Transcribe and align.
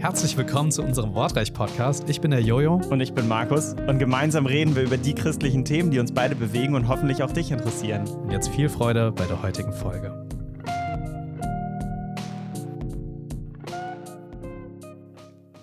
Herzlich 0.00 0.36
willkommen 0.36 0.72
zu 0.72 0.82
unserem 0.82 1.14
Wortreich-Podcast. 1.14 2.08
Ich 2.08 2.20
bin 2.20 2.30
der 2.30 2.40
Jojo. 2.40 2.80
Und 2.90 3.00
ich 3.00 3.12
bin 3.12 3.28
Markus. 3.28 3.74
Und 3.86 3.98
gemeinsam 3.98 4.46
reden 4.46 4.74
wir 4.74 4.82
über 4.82 4.96
die 4.96 5.14
christlichen 5.14 5.64
Themen, 5.64 5.90
die 5.90 5.98
uns 5.98 6.12
beide 6.12 6.34
bewegen 6.34 6.74
und 6.74 6.88
hoffentlich 6.88 7.22
auch 7.22 7.30
dich 7.30 7.50
interessieren. 7.50 8.08
Und 8.08 8.30
jetzt 8.30 8.48
viel 8.48 8.68
Freude 8.68 9.12
bei 9.12 9.26
der 9.26 9.42
heutigen 9.42 9.72
Folge. 9.72 10.26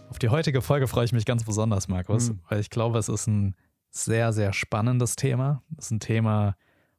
Auf 0.09 0.19
die 0.19 0.29
heutige 0.29 0.61
Folge 0.61 0.87
freue 0.87 1.05
ich 1.05 1.13
mich 1.13 1.25
ganz 1.25 1.43
besonders, 1.43 1.87
Markus, 1.87 2.29
mhm. 2.29 2.39
weil 2.47 2.59
ich 2.59 2.69
glaube, 2.69 2.99
es 2.99 3.09
ist 3.09 3.27
ein 3.27 3.55
sehr, 3.89 4.33
sehr 4.33 4.53
spannendes 4.53 5.15
Thema. 5.15 5.63
Es 5.77 5.85
ist 5.85 5.91
ein 5.91 5.99
Thema, 5.99 6.55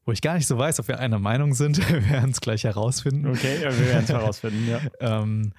wo 0.09 0.13
ich 0.13 0.23
gar 0.23 0.37
nicht 0.37 0.47
so 0.47 0.57
weiß, 0.57 0.81
ob 0.81 0.89
wir 0.89 1.01
einer 1.01 1.19
Meinung 1.19 1.53
sind. 1.53 1.77
Wir 1.91 2.09
werden 2.09 2.31
es 2.31 2.41
gleich 2.41 2.65
herausfinden. 2.65 3.27
Okay, 3.27 3.61
wir 3.61 3.89
werden 3.89 4.05
es 4.05 4.09
herausfinden, 4.09 4.67
ja. 4.67 4.81
ähm, 5.01 5.53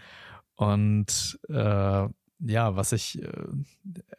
und 0.55 1.39
äh, 1.49 2.07
ja, 2.39 2.75
was 2.75 2.91
ich 2.91 3.21
äh, 3.21 3.31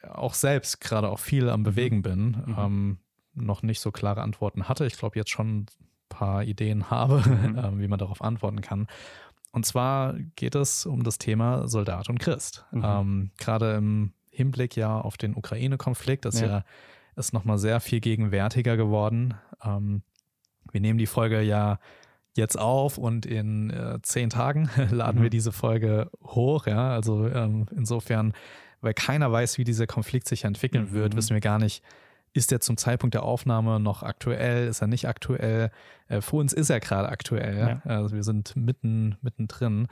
auch 0.09 0.35
selbst 0.35 0.81
gerade 0.81 1.09
auch 1.09 1.19
viel 1.19 1.51
am 1.51 1.65
Bewegen 1.65 1.97
mhm. 1.97 2.03
bin, 2.03 2.27
mhm. 2.47 2.57
ähm, 2.57 2.99
noch 3.35 3.63
nicht 3.65 3.81
so 3.81 3.91
klare 3.91 4.23
Antworten 4.23 4.69
hatte. 4.69 4.87
Ich 4.87 4.97
glaube, 4.97 5.19
jetzt 5.19 5.31
schon 5.31 5.63
ein 5.63 5.67
paar 6.09 6.45
Ideen 6.45 6.91
habe, 6.91 7.25
mhm. 7.29 7.59
äh, 7.59 7.79
wie 7.81 7.89
man 7.89 7.99
darauf 7.99 8.23
antworten 8.23 8.61
kann. 8.61 8.87
Und 9.51 9.67
zwar 9.67 10.15
geht 10.37 10.55
es 10.55 10.87
um 10.87 11.03
das 11.03 11.19
Thema 11.19 11.67
Soldat 11.67 12.09
und 12.09 12.21
Christ. 12.21 12.65
Mhm. 12.71 12.83
Ähm, 12.85 13.31
gerade 13.37 13.75
im 13.75 14.13
Hinblick 14.31 14.77
ja 14.77 14.97
auf 15.01 15.17
den 15.17 15.35
Ukraine-Konflikt, 15.35 16.25
das 16.25 16.41
ja. 16.41 16.47
ja 16.47 16.65
ist 17.17 17.33
nochmal 17.33 17.59
sehr 17.59 17.81
viel 17.81 17.99
gegenwärtiger 17.99 18.77
geworden. 18.77 19.35
Ähm, 19.65 20.03
wir 20.73 20.81
nehmen 20.81 20.99
die 20.99 21.07
Folge 21.07 21.41
ja 21.43 21.79
jetzt 22.37 22.59
auf 22.59 22.99
und 22.99 23.27
in 23.27 23.71
äh, 23.71 23.99
zehn 24.03 24.31
Tagen 24.31 24.71
laden 24.91 25.19
mhm. 25.19 25.23
wir 25.25 25.31
diese 25.31 25.53
Folge 25.53 26.11
hoch. 26.23 26.67
Ja, 26.67 26.91
also 26.91 27.27
ähm, 27.29 27.67
insofern, 27.75 28.33
weil 28.81 28.95
keiner 28.95 29.31
weiß, 29.31 29.59
wie 29.59 29.65
dieser 29.65 29.87
Konflikt 29.87 30.29
sich 30.29 30.45
entwickeln 30.45 30.87
mhm. 30.91 30.93
wird, 30.93 31.17
wissen 31.17 31.35
wir 31.35 31.41
gar 31.41 31.59
nicht, 31.59 31.83
ist 32.33 32.53
er 32.53 32.61
zum 32.61 32.77
Zeitpunkt 32.77 33.15
der 33.15 33.25
Aufnahme 33.25 33.81
noch 33.81 34.03
aktuell, 34.03 34.69
ist 34.69 34.81
er 34.81 34.87
nicht 34.87 35.09
aktuell? 35.09 35.71
Äh, 36.09 36.21
für 36.21 36.37
uns 36.37 36.53
ist 36.53 36.71
er 36.71 36.81
gerade 36.81 37.09
aktuell. 37.09 37.81
Ja. 37.85 37.91
Also 37.91 38.15
wir 38.15 38.23
sind 38.23 38.55
mitten, 38.55 39.17
mittendrin. 39.21 39.89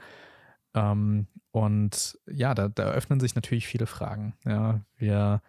Ähm, 0.73 1.27
und 1.51 2.17
ja, 2.31 2.53
da, 2.53 2.69
da 2.69 2.91
öffnen 2.91 3.19
sich 3.19 3.35
natürlich 3.35 3.67
viele 3.67 3.87
Fragen. 3.87 4.35
Ja, 4.45 4.81
wir 4.97 5.41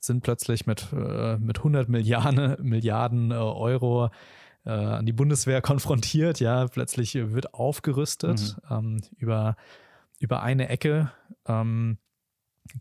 sind 0.00 0.22
plötzlich 0.22 0.66
mit, 0.66 0.86
äh, 0.92 1.36
mit 1.38 1.58
100 1.58 1.88
Milliarden, 1.88 2.56
Milliarden 2.62 3.30
äh, 3.30 3.34
Euro 3.34 4.10
äh, 4.64 4.70
an 4.70 5.06
die 5.06 5.12
Bundeswehr 5.12 5.60
konfrontiert. 5.62 6.40
Ja, 6.40 6.66
plötzlich 6.66 7.14
wird 7.14 7.54
aufgerüstet 7.54 8.56
mhm. 8.68 8.76
ähm, 8.76 9.00
über, 9.16 9.56
über 10.18 10.42
eine 10.42 10.68
Ecke. 10.68 11.12
Ähm, 11.46 11.98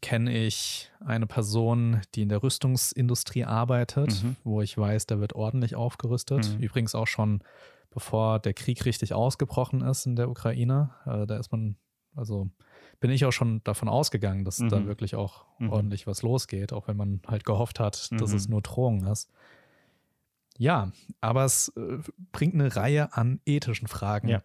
kenne 0.02 0.36
ich 0.36 0.92
eine 1.00 1.28
Person, 1.28 2.02
die 2.14 2.23
in 2.23 2.30
der 2.30 2.44
Rüstungsindustrie 2.44 3.45
arbeitet, 3.45 4.23
mhm. 4.23 4.36
wo 4.44 4.61
ich 4.61 4.78
weiß, 4.78 5.06
da 5.06 5.19
wird 5.19 5.34
ordentlich 5.34 5.75
aufgerüstet. 5.75 6.50
Mhm. 6.50 6.64
Übrigens 6.64 6.94
auch 6.94 7.08
schon 7.08 7.42
bevor 7.89 8.39
der 8.39 8.53
Krieg 8.53 8.86
richtig 8.86 9.14
ausgebrochen 9.14 9.81
ist 9.81 10.06
in 10.06 10.16
der 10.16 10.30
Ukraine. 10.30 10.91
Äh, 11.06 11.25
da 11.25 11.38
ist 11.38 11.52
man, 11.52 11.78
also 12.16 12.50
bin 13.00 13.12
ich 13.12 13.25
auch 13.25 13.31
schon 13.31 13.64
davon 13.64 13.89
ausgegangen, 13.89 14.45
dass 14.45 14.59
mhm. 14.59 14.69
da 14.69 14.86
wirklich 14.86 15.16
auch 15.16 15.45
mhm. 15.59 15.72
ordentlich 15.72 16.08
was 16.08 16.22
losgeht, 16.22 16.73
auch 16.73 16.88
wenn 16.88 16.97
man 16.97 17.22
halt 17.28 17.45
gehofft 17.45 17.80
hat, 17.80 18.12
dass 18.19 18.34
es 18.34 18.47
mhm. 18.47 18.52
nur 18.52 18.62
Drohung 18.62 19.06
ist. 19.08 19.31
Ja, 20.58 20.91
aber 21.22 21.45
es 21.45 21.69
äh, 21.69 22.00
bringt 22.31 22.55
eine 22.55 22.75
Reihe 22.75 23.13
an 23.13 23.39
ethischen 23.45 23.88
Fragen 23.88 24.27
ja. 24.27 24.41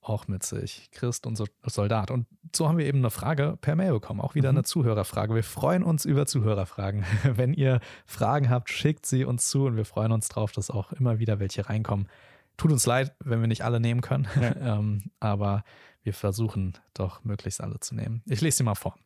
auch 0.00 0.28
mit 0.28 0.44
sich. 0.44 0.90
Christ 0.92 1.26
und 1.26 1.40
Soldat. 1.64 2.10
Und 2.10 2.26
so 2.54 2.68
haben 2.68 2.78
wir 2.78 2.86
eben 2.86 2.98
eine 2.98 3.10
Frage 3.10 3.58
per 3.60 3.76
Mail 3.76 3.92
bekommen. 3.92 4.20
Auch 4.20 4.34
wieder 4.34 4.52
mhm. 4.52 4.58
eine 4.58 4.64
Zuhörerfrage. 4.64 5.34
Wir 5.34 5.44
freuen 5.44 5.82
uns 5.82 6.04
über 6.04 6.26
Zuhörerfragen. 6.26 7.04
Wenn 7.22 7.52
ihr 7.52 7.80
Fragen 8.06 8.50
habt, 8.50 8.70
schickt 8.70 9.06
sie 9.06 9.24
uns 9.24 9.48
zu 9.48 9.66
und 9.66 9.76
wir 9.76 9.84
freuen 9.84 10.12
uns 10.12 10.28
drauf, 10.28 10.52
dass 10.52 10.70
auch 10.70 10.92
immer 10.92 11.18
wieder 11.18 11.40
welche 11.40 11.68
reinkommen. 11.68 12.08
Tut 12.56 12.72
uns 12.72 12.86
leid, 12.86 13.14
wenn 13.20 13.40
wir 13.40 13.46
nicht 13.46 13.64
alle 13.64 13.78
nehmen 13.78 14.00
können, 14.00 14.26
ja. 14.40 14.56
ähm, 14.78 15.12
aber 15.20 15.62
wir 16.02 16.12
versuchen 16.12 16.76
doch 16.92 17.22
möglichst 17.22 17.60
alle 17.60 17.78
zu 17.78 17.94
nehmen. 17.94 18.22
Ich 18.26 18.40
lese 18.40 18.58
sie 18.58 18.62
mal 18.64 18.74
vor. 18.74 18.96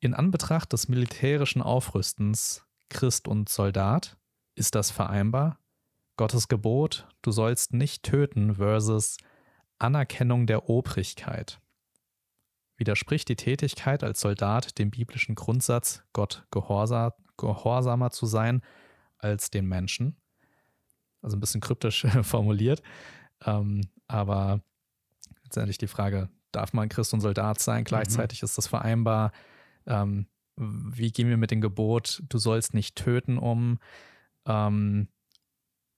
In 0.00 0.12
Anbetracht 0.12 0.70
des 0.74 0.88
militärischen 0.88 1.62
Aufrüstens 1.62 2.66
Christ 2.90 3.28
und 3.28 3.48
Soldat 3.48 4.18
ist 4.54 4.74
das 4.74 4.90
vereinbar? 4.90 5.58
Gottes 6.16 6.48
Gebot, 6.48 7.08
du 7.22 7.32
sollst 7.32 7.72
nicht 7.72 8.04
töten 8.04 8.54
versus 8.54 9.16
Anerkennung 9.78 10.46
der 10.46 10.68
Obrigkeit. 10.68 11.60
Widerspricht 12.76 13.28
die 13.28 13.36
Tätigkeit 13.36 14.02
als 14.02 14.20
Soldat 14.20 14.78
dem 14.78 14.90
biblischen 14.90 15.34
Grundsatz, 15.34 16.04
Gott 16.12 16.46
gehorsam, 16.50 17.12
gehorsamer 17.36 18.10
zu 18.10 18.26
sein 18.26 18.62
als 19.18 19.50
den 19.50 19.66
Menschen? 19.66 20.16
Also 21.22 21.36
ein 21.36 21.40
bisschen 21.40 21.60
kryptisch 21.60 22.06
formuliert. 22.22 22.82
Ähm, 23.44 23.82
aber 24.06 24.60
letztendlich 25.42 25.78
die 25.78 25.86
Frage, 25.86 26.28
darf 26.52 26.72
man 26.72 26.88
Christ 26.88 27.14
und 27.14 27.20
Soldat 27.20 27.60
sein? 27.60 27.80
Mhm. 27.80 27.86
Gleichzeitig 27.86 28.42
mhm. 28.42 28.46
ist 28.46 28.58
das 28.58 28.66
vereinbar. 28.66 29.32
Ähm, 29.86 30.26
wie 30.56 31.10
gehen 31.10 31.28
wir 31.28 31.36
mit 31.36 31.50
dem 31.50 31.60
Gebot, 31.60 32.22
du 32.28 32.38
sollst 32.38 32.74
nicht 32.74 32.96
töten 32.96 33.38
um? 33.38 33.78
Ähm, 34.46 35.08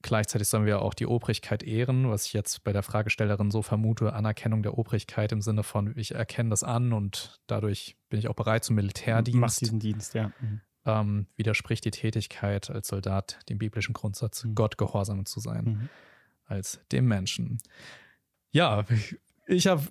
gleichzeitig 0.02 0.48
sollen 0.48 0.66
wir 0.66 0.82
auch 0.82 0.94
die 0.94 1.06
Obrigkeit 1.06 1.62
ehren, 1.62 2.08
was 2.10 2.26
ich 2.26 2.32
jetzt 2.32 2.62
bei 2.64 2.72
der 2.72 2.82
Fragestellerin 2.82 3.50
so 3.50 3.62
vermute, 3.62 4.12
Anerkennung 4.12 4.62
der 4.62 4.78
Obrigkeit 4.78 5.32
im 5.32 5.42
Sinne 5.42 5.62
von, 5.62 5.92
ich 5.96 6.14
erkenne 6.14 6.50
das 6.50 6.62
an 6.62 6.92
und 6.92 7.40
dadurch 7.46 7.96
bin 8.08 8.18
ich 8.18 8.28
auch 8.28 8.34
bereit 8.34 8.64
zum 8.64 8.76
Militärdienst. 8.76 9.40
Mach 9.40 9.54
diesen 9.54 9.80
Dienst, 9.80 10.14
ja. 10.14 10.32
Mhm. 10.40 10.60
Ähm, 10.84 11.26
widerspricht 11.34 11.84
die 11.84 11.90
Tätigkeit 11.90 12.70
als 12.70 12.88
Soldat 12.88 13.40
dem 13.48 13.58
biblischen 13.58 13.92
Grundsatz, 13.92 14.44
mhm. 14.44 14.54
Gott 14.54 14.78
gehorsam 14.78 15.26
zu 15.26 15.40
sein, 15.40 15.64
mhm. 15.64 15.88
als 16.44 16.78
dem 16.92 17.06
Menschen. 17.06 17.58
Ja, 18.52 18.84
ich 19.46 19.66
habe 19.66 19.82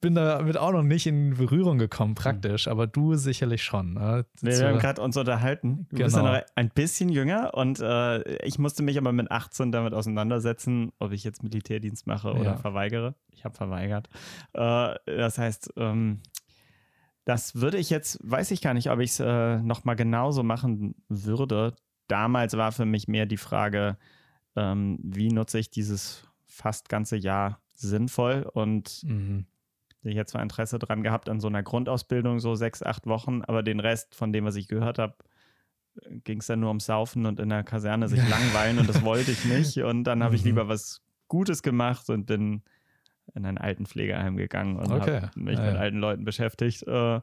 bin 0.00 0.14
damit 0.14 0.56
auch 0.56 0.72
noch 0.72 0.82
nicht 0.82 1.06
in 1.06 1.36
Berührung 1.36 1.78
gekommen, 1.78 2.14
praktisch, 2.14 2.68
aber 2.68 2.86
du 2.86 3.14
sicherlich 3.14 3.62
schon. 3.62 3.94
Ne? 3.94 4.26
Wir, 4.40 4.68
haben 4.68 4.78
gerade 4.78 5.02
uns 5.02 5.16
unterhalten. 5.16 5.86
Du 5.90 5.96
genau. 5.96 6.04
bist 6.04 6.16
ja 6.16 6.22
noch 6.22 6.40
ein 6.54 6.70
bisschen 6.70 7.08
jünger 7.08 7.54
und 7.54 7.80
äh, 7.80 8.36
ich 8.44 8.58
musste 8.58 8.82
mich 8.82 8.98
aber 8.98 9.12
mit 9.12 9.30
18 9.30 9.72
damit 9.72 9.94
auseinandersetzen, 9.94 10.92
ob 10.98 11.12
ich 11.12 11.24
jetzt 11.24 11.42
Militärdienst 11.42 12.06
mache 12.06 12.32
oder 12.32 12.52
ja. 12.52 12.56
verweigere. 12.56 13.14
Ich 13.30 13.44
habe 13.44 13.54
verweigert. 13.54 14.08
Äh, 14.52 14.94
das 15.06 15.38
heißt, 15.38 15.74
ähm, 15.76 16.20
das 17.24 17.56
würde 17.56 17.78
ich 17.78 17.90
jetzt, 17.90 18.18
weiß 18.22 18.50
ich 18.52 18.60
gar 18.60 18.74
nicht, 18.74 18.90
ob 18.90 19.00
ich 19.00 19.10
es 19.10 19.20
äh, 19.20 19.58
nochmal 19.58 19.96
genauso 19.96 20.42
machen 20.42 20.94
würde. 21.08 21.74
Damals 22.08 22.56
war 22.56 22.72
für 22.72 22.86
mich 22.86 23.08
mehr 23.08 23.26
die 23.26 23.36
Frage, 23.36 23.98
ähm, 24.54 24.98
wie 25.02 25.28
nutze 25.28 25.58
ich 25.58 25.70
dieses 25.70 26.28
fast 26.46 26.88
ganze 26.88 27.16
Jahr 27.16 27.60
sinnvoll 27.74 28.48
und 28.52 29.02
mhm 29.04 29.46
ich 30.10 30.16
hätte 30.16 30.32
zwar 30.32 30.42
Interesse 30.42 30.78
dran 30.78 31.02
gehabt 31.02 31.28
an 31.28 31.40
so 31.40 31.48
einer 31.48 31.62
Grundausbildung, 31.62 32.40
so 32.40 32.54
sechs, 32.54 32.82
acht 32.82 33.06
Wochen, 33.06 33.42
aber 33.42 33.62
den 33.62 33.80
Rest 33.80 34.14
von 34.14 34.32
dem, 34.32 34.44
was 34.44 34.56
ich 34.56 34.68
gehört 34.68 34.98
habe, 34.98 35.14
ging 36.24 36.40
es 36.40 36.46
dann 36.46 36.60
nur 36.60 36.68
ums 36.68 36.86
Saufen 36.86 37.26
und 37.26 37.40
in 37.40 37.48
der 37.48 37.64
Kaserne 37.64 38.08
sich 38.08 38.26
langweilen 38.28 38.78
und 38.78 38.88
das 38.88 39.02
wollte 39.02 39.30
ich 39.30 39.44
nicht. 39.44 39.78
Und 39.82 40.04
dann 40.04 40.22
habe 40.22 40.34
ich 40.34 40.42
mhm. 40.42 40.48
lieber 40.48 40.68
was 40.68 41.02
Gutes 41.28 41.62
gemacht 41.62 42.08
und 42.10 42.26
bin 42.26 42.62
in 43.34 43.44
ein 43.44 43.58
Altenpflegeheim 43.58 44.36
gegangen 44.36 44.76
und 44.76 44.92
okay. 44.92 45.22
habe 45.22 45.40
mich 45.40 45.58
ja, 45.58 45.64
mit 45.64 45.74
ja. 45.74 45.80
alten 45.80 45.98
Leuten 45.98 46.24
beschäftigt. 46.24 46.86
Äh, 46.86 47.20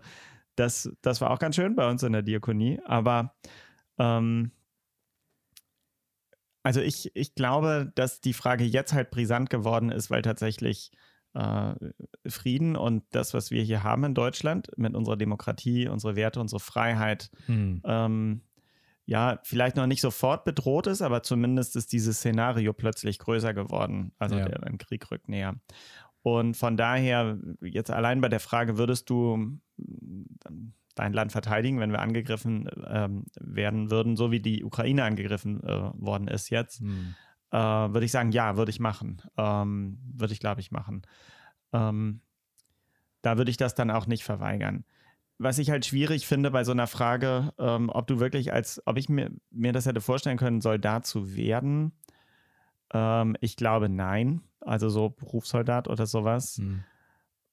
das, 0.55 0.91
das 1.01 1.21
war 1.21 1.31
auch 1.31 1.39
ganz 1.39 1.55
schön 1.55 1.75
bei 1.75 1.89
uns 1.89 2.03
in 2.03 2.11
der 2.11 2.21
Diakonie, 2.21 2.81
aber 2.85 3.33
ähm, 3.97 4.51
also 6.63 6.81
ich, 6.81 7.15
ich 7.15 7.35
glaube, 7.35 7.91
dass 7.95 8.21
die 8.21 8.33
Frage 8.33 8.63
jetzt 8.63 8.93
halt 8.93 9.11
brisant 9.11 9.49
geworden 9.49 9.89
ist, 9.89 10.09
weil 10.09 10.21
tatsächlich 10.21 10.91
äh, 11.33 11.73
Frieden 12.27 12.75
und 12.75 13.03
das, 13.11 13.33
was 13.33 13.51
wir 13.51 13.63
hier 13.63 13.83
haben 13.83 14.03
in 14.03 14.13
Deutschland 14.13 14.69
mit 14.77 14.95
unserer 14.95 15.17
Demokratie, 15.17 15.87
unsere 15.87 16.15
Werte, 16.15 16.39
unsere 16.39 16.59
Freiheit, 16.59 17.31
hm. 17.45 17.81
ähm, 17.85 18.41
ja, 19.05 19.39
vielleicht 19.43 19.75
noch 19.75 19.87
nicht 19.87 20.01
sofort 20.01 20.45
bedroht 20.45 20.87
ist, 20.87 21.01
aber 21.01 21.23
zumindest 21.23 21.75
ist 21.75 21.91
dieses 21.91 22.17
Szenario 22.17 22.71
plötzlich 22.71 23.19
größer 23.19 23.53
geworden. 23.53 24.13
Also 24.17 24.37
ja. 24.37 24.45
der, 24.45 24.77
Krieg 24.77 25.11
rückt 25.11 25.27
näher. 25.27 25.55
Und 26.21 26.55
von 26.55 26.77
daher, 26.77 27.37
jetzt 27.59 27.91
allein 27.91 28.21
bei 28.21 28.29
der 28.29 28.39
Frage, 28.39 28.77
würdest 28.77 29.09
du 29.09 29.59
dein 30.95 31.11
Land 31.11 31.33
verteidigen, 31.33 31.81
wenn 31.81 31.91
wir 31.91 31.99
angegriffen 31.99 32.69
ähm, 32.87 33.25
werden 33.37 33.91
würden, 33.91 34.15
so 34.15 34.31
wie 34.31 34.39
die 34.39 34.63
Ukraine 34.63 35.03
angegriffen 35.03 35.61
äh, 35.63 35.91
worden 35.95 36.29
ist 36.29 36.49
jetzt? 36.49 36.79
Hm 36.79 37.15
äh, 37.53 37.57
würde 37.57 38.05
ich 38.05 38.11
sagen, 38.11 38.31
ja, 38.31 38.57
würde 38.57 38.71
ich 38.71 38.79
machen. 38.81 39.21
Ähm, 39.37 39.99
würde 40.13 40.33
ich, 40.33 40.39
glaube 40.39 40.59
ich, 40.59 40.71
machen. 40.71 41.03
Ähm, 41.71 42.19
da 43.21 43.37
würde 43.37 43.51
ich 43.51 43.57
das 43.57 43.75
dann 43.75 43.91
auch 43.91 44.07
nicht 44.07 44.23
verweigern. 44.23 44.83
Was 45.37 45.59
ich 45.59 45.69
halt 45.69 45.85
schwierig 45.85 46.27
finde 46.27 46.51
bei 46.51 46.63
so 46.63 46.71
einer 46.71 46.87
Frage, 46.87 47.53
ähm, 47.57 47.89
ob 47.89 48.07
du 48.07 48.19
wirklich 48.19 48.51
als, 48.53 48.81
ob 48.85 48.97
ich 48.97 49.07
mir, 49.07 49.31
mir 49.51 49.71
das 49.71 49.85
hätte 49.85 50.01
vorstellen 50.01 50.37
können, 50.37 50.61
Soldat 50.61 51.05
zu 51.05 51.35
werden, 51.35 51.93
Ähm, 52.93 53.35
ich 53.41 53.55
glaube 53.55 53.89
nein. 53.89 54.41
Also 54.61 54.89
so 54.89 55.09
Berufssoldat 55.09 55.87
oder 55.87 56.05
sowas. 56.05 56.59
Mhm. 56.59 56.83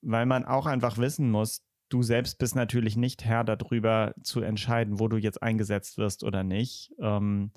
Weil 0.02 0.26
man 0.26 0.44
auch 0.44 0.67
einfach 0.67 0.99
wissen 0.99 1.31
muss, 1.31 1.62
du 1.88 2.02
selbst 2.02 2.38
bist 2.38 2.55
natürlich 2.55 2.97
nicht 2.97 3.25
Herr 3.25 3.44
darüber 3.44 4.14
zu 4.23 4.41
entscheiden, 4.43 5.00
wo 5.00 5.08
du 5.08 5.17
jetzt 5.17 5.43
eingesetzt 5.43 5.99
wirst 5.99 6.25
oder 6.25 6.44
nicht. 6.44 6.93
Ähm, 7.00 7.52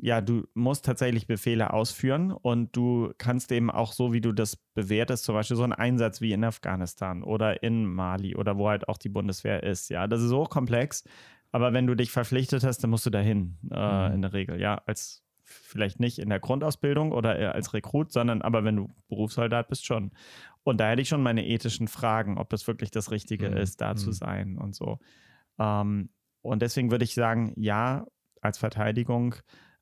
ja, 0.00 0.20
du 0.20 0.46
musst 0.54 0.84
tatsächlich 0.84 1.26
Befehle 1.26 1.72
ausführen 1.72 2.32
und 2.32 2.74
du 2.74 3.12
kannst 3.18 3.52
eben 3.52 3.70
auch 3.70 3.92
so, 3.92 4.12
wie 4.12 4.20
du 4.20 4.32
das 4.32 4.56
bewertest, 4.56 5.24
zum 5.24 5.34
Beispiel 5.34 5.56
so 5.56 5.62
einen 5.62 5.72
Einsatz 5.72 6.20
wie 6.20 6.32
in 6.32 6.44
Afghanistan 6.44 7.22
oder 7.22 7.62
in 7.62 7.84
Mali 7.84 8.34
oder 8.34 8.56
wo 8.56 8.68
halt 8.68 8.88
auch 8.88 8.98
die 8.98 9.08
Bundeswehr 9.10 9.62
ist. 9.62 9.90
Ja, 9.90 10.06
das 10.06 10.22
ist 10.22 10.28
so 10.28 10.44
komplex. 10.44 11.04
Aber 11.50 11.72
wenn 11.72 11.86
du 11.86 11.94
dich 11.94 12.10
verpflichtet 12.10 12.64
hast, 12.64 12.78
dann 12.78 12.90
musst 12.90 13.06
du 13.06 13.10
dahin, 13.10 13.56
äh, 13.70 14.08
mhm. 14.08 14.14
in 14.14 14.22
der 14.22 14.32
Regel. 14.32 14.60
Ja, 14.60 14.82
als 14.86 15.22
vielleicht 15.42 15.98
nicht 15.98 16.18
in 16.18 16.28
der 16.28 16.40
Grundausbildung 16.40 17.12
oder 17.12 17.54
als 17.54 17.72
Rekrut, 17.72 18.12
sondern 18.12 18.42
aber 18.42 18.64
wenn 18.64 18.76
du 18.76 18.90
Berufssoldat 19.08 19.68
bist, 19.68 19.86
schon. 19.86 20.12
Und 20.62 20.78
da 20.78 20.90
hätte 20.90 21.00
ich 21.00 21.08
schon 21.08 21.22
meine 21.22 21.46
ethischen 21.46 21.88
Fragen, 21.88 22.36
ob 22.36 22.50
das 22.50 22.66
wirklich 22.66 22.90
das 22.90 23.10
Richtige 23.10 23.50
mhm. 23.50 23.56
ist, 23.56 23.80
da 23.80 23.92
mhm. 23.92 23.96
zu 23.96 24.12
sein 24.12 24.58
und 24.58 24.74
so. 24.74 24.98
Ähm, 25.58 26.10
und 26.42 26.62
deswegen 26.62 26.90
würde 26.90 27.04
ich 27.04 27.14
sagen, 27.14 27.52
ja, 27.56 28.06
als 28.42 28.58
Verteidigung, 28.58 29.34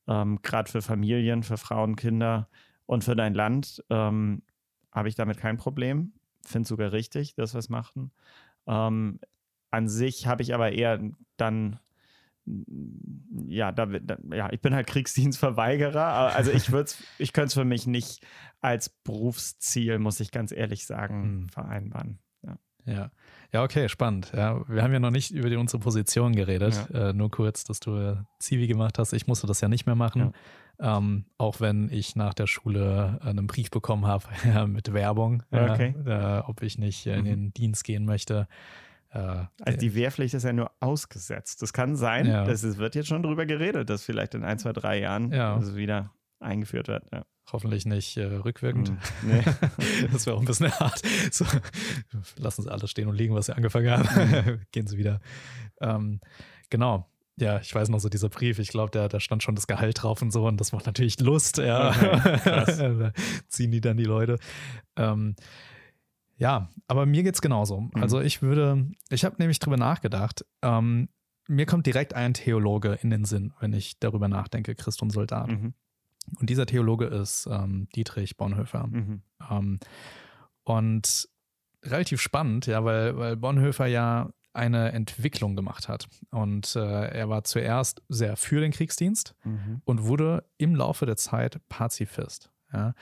ähm, 0.06 0.40
gerade 0.42 0.70
für 0.70 0.82
Familien, 0.82 1.42
für 1.42 1.56
Frauen, 1.56 1.96
Kinder 1.96 2.48
und 2.86 3.04
für 3.04 3.16
dein 3.16 3.34
Land, 3.34 3.82
ähm, 3.90 4.42
habe 4.92 5.08
ich 5.08 5.14
damit 5.14 5.38
kein 5.38 5.56
Problem. 5.56 6.12
Finde 6.44 6.68
sogar 6.68 6.92
richtig, 6.92 7.34
dass 7.34 7.54
wir 7.54 7.58
es 7.58 7.68
machen. 7.68 8.12
Ähm, 8.66 9.20
an 9.70 9.88
sich 9.88 10.26
habe 10.26 10.42
ich 10.42 10.54
aber 10.54 10.72
eher 10.72 11.00
dann 11.36 11.80
ja, 13.48 13.72
da, 13.72 13.86
da, 13.86 14.18
ja, 14.32 14.52
ich 14.52 14.60
bin 14.60 14.74
halt 14.74 14.86
Kriegsdienstverweigerer. 14.86 16.34
Also 16.34 16.52
ich 16.52 16.70
würde 16.70 16.92
ich 17.18 17.32
könnte 17.32 17.48
es 17.48 17.54
für 17.54 17.64
mich 17.64 17.86
nicht 17.86 18.24
als 18.60 18.88
Berufsziel, 18.88 19.98
muss 19.98 20.20
ich 20.20 20.30
ganz 20.30 20.52
ehrlich 20.52 20.86
sagen, 20.86 21.22
hm. 21.22 21.48
vereinbaren. 21.48 22.20
Ja. 22.86 23.10
ja. 23.52 23.62
Okay, 23.62 23.88
spannend. 23.88 24.32
Ja, 24.34 24.66
wir 24.68 24.82
haben 24.82 24.92
ja 24.92 25.00
noch 25.00 25.10
nicht 25.10 25.30
über 25.30 25.50
die, 25.50 25.56
unsere 25.56 25.80
Position 25.80 26.34
geredet. 26.34 26.88
Ja. 26.92 27.10
Äh, 27.10 27.12
nur 27.12 27.30
kurz, 27.30 27.64
dass 27.64 27.80
du 27.80 27.96
äh, 27.96 28.16
Zivi 28.38 28.66
gemacht 28.66 28.98
hast. 28.98 29.12
Ich 29.12 29.26
musste 29.26 29.46
das 29.46 29.60
ja 29.60 29.68
nicht 29.68 29.86
mehr 29.86 29.94
machen. 29.94 30.32
Ja. 30.78 30.98
Ähm, 30.98 31.24
auch 31.38 31.60
wenn 31.60 31.90
ich 31.90 32.16
nach 32.16 32.34
der 32.34 32.46
Schule 32.46 33.18
äh, 33.22 33.28
einen 33.28 33.46
Brief 33.46 33.70
bekommen 33.70 34.06
habe 34.06 34.26
mit 34.66 34.92
Werbung, 34.92 35.42
okay. 35.50 35.94
äh, 36.04 36.40
ob 36.46 36.62
ich 36.62 36.78
nicht 36.78 37.06
in 37.06 37.20
mhm. 37.20 37.24
den 37.24 37.54
Dienst 37.54 37.84
gehen 37.84 38.04
möchte. 38.04 38.46
Äh, 39.10 39.44
also 39.62 39.78
die 39.78 39.94
Wehrpflicht 39.94 40.34
ist 40.34 40.42
ja 40.42 40.52
nur 40.52 40.70
ausgesetzt. 40.80 41.62
Das 41.62 41.72
kann 41.72 41.96
sein, 41.96 42.26
ja. 42.26 42.46
es 42.46 42.76
wird 42.76 42.94
jetzt 42.94 43.08
schon 43.08 43.22
drüber 43.22 43.46
geredet, 43.46 43.88
dass 43.88 44.04
vielleicht 44.04 44.34
in 44.34 44.44
ein, 44.44 44.58
zwei, 44.58 44.72
drei 44.72 45.00
Jahren 45.00 45.32
ja. 45.32 45.56
es 45.56 45.74
wieder 45.74 46.12
eingeführt 46.40 46.88
wird. 46.88 47.04
Ja. 47.12 47.24
Hoffentlich 47.52 47.86
nicht 47.86 48.16
äh, 48.16 48.24
rückwirkend. 48.24 48.90
Mm, 48.90 48.96
nee. 49.28 49.42
das 50.12 50.26
wäre 50.26 50.36
auch 50.36 50.40
ein 50.40 50.46
bisschen 50.46 50.72
hart. 50.72 51.00
So, 51.30 51.44
lassen 52.36 52.62
Sie 52.62 52.70
alles 52.70 52.90
stehen 52.90 53.08
und 53.08 53.16
liegen, 53.16 53.34
was 53.34 53.46
Sie 53.46 53.54
angefangen 53.54 53.90
haben. 53.90 54.08
Mhm. 54.08 54.60
Gehen 54.72 54.86
Sie 54.86 54.98
wieder. 54.98 55.20
Ähm, 55.80 56.20
genau. 56.70 57.08
Ja, 57.38 57.60
ich 57.60 57.74
weiß 57.74 57.90
noch 57.90 57.98
so 57.98 58.08
dieser 58.08 58.30
Brief, 58.30 58.58
ich 58.58 58.68
glaube, 58.68 58.90
da, 58.90 59.08
da 59.08 59.20
stand 59.20 59.42
schon 59.42 59.54
das 59.54 59.66
Gehalt 59.66 60.02
drauf 60.02 60.22
und 60.22 60.32
so 60.32 60.46
und 60.46 60.58
das 60.58 60.72
macht 60.72 60.86
natürlich 60.86 61.20
Lust, 61.20 61.58
ja. 61.58 61.90
Okay, 62.46 63.12
ziehen 63.48 63.70
die 63.70 63.82
dann 63.82 63.98
die 63.98 64.04
Leute. 64.04 64.38
Ähm, 64.96 65.36
ja, 66.38 66.70
aber 66.88 67.04
mir 67.04 67.22
geht 67.22 67.34
es 67.34 67.42
genauso. 67.42 67.82
Mhm. 67.82 67.90
Also 68.02 68.20
ich 68.20 68.40
würde, 68.40 68.86
ich 69.10 69.24
habe 69.26 69.36
nämlich 69.38 69.58
drüber 69.58 69.76
nachgedacht, 69.76 70.46
ähm, 70.62 71.10
mir 71.46 71.66
kommt 71.66 71.86
direkt 71.86 72.14
ein 72.14 72.34
Theologe 72.34 72.98
in 73.02 73.10
den 73.10 73.24
Sinn, 73.24 73.52
wenn 73.60 73.72
ich 73.72 73.98
darüber 74.00 74.28
nachdenke, 74.28 74.74
Christ 74.74 75.02
und 75.02 75.10
Soldat. 75.10 75.48
Mhm. 75.48 75.74
Und 76.38 76.50
dieser 76.50 76.66
Theologe 76.66 77.06
ist 77.06 77.48
ähm, 77.50 77.88
Dietrich 77.94 78.36
Bonhoeffer. 78.36 78.86
Mhm. 78.86 79.22
Ähm, 79.50 79.80
und 80.64 81.28
relativ 81.84 82.20
spannend, 82.20 82.66
ja, 82.66 82.84
weil, 82.84 83.16
weil 83.16 83.36
Bonhoeffer 83.36 83.86
ja 83.86 84.30
eine 84.52 84.92
Entwicklung 84.92 85.54
gemacht 85.54 85.88
hat. 85.88 86.08
Und 86.30 86.74
äh, 86.76 87.08
er 87.08 87.28
war 87.28 87.44
zuerst 87.44 88.02
sehr 88.08 88.36
für 88.36 88.60
den 88.60 88.72
Kriegsdienst 88.72 89.34
mhm. 89.44 89.82
und 89.84 90.04
wurde 90.04 90.44
im 90.56 90.74
Laufe 90.74 91.06
der 91.06 91.16
Zeit 91.16 91.60
Pazifist. 91.68 92.50
Ja. 92.72 92.94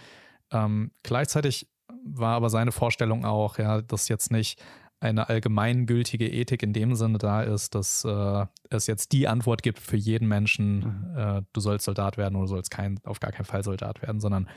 Ähm, 0.51 0.91
gleichzeitig 1.03 1.69
war 2.05 2.35
aber 2.35 2.51
seine 2.51 2.73
Vorstellung 2.73 3.25
auch, 3.25 3.59
ja, 3.59 3.81
dass 3.81 4.09
jetzt 4.09 4.31
nicht 4.31 4.63
eine 5.01 5.29
allgemeingültige 5.29 6.29
Ethik 6.29 6.63
in 6.63 6.73
dem 6.73 6.95
Sinne 6.95 7.19
da 7.19 7.43
ist, 7.43 7.75
dass 7.75 8.05
äh, 8.05 8.47
es 8.71 8.87
jetzt 8.87 9.13
die 9.13 9.29
Antwort 9.29 9.63
gibt 9.63 9.79
für 9.79 9.97
jeden 9.97 10.29
Menschen, 10.29 10.79
mhm. 10.79 11.17
äh, 11.17 11.43
du 11.53 11.61
sollst 11.61 11.85
Soldat 11.85 12.17
werden 12.17 12.37
oder 12.37 12.45
du 12.45 12.51
sollst 12.51 12.71
kein, 12.71 12.99
auf 13.05 13.21
gar 13.21 13.33
keinen 13.33 13.45
Fall 13.45 13.63
Soldat 13.63 14.03
werden, 14.03 14.21
sondern 14.21 14.49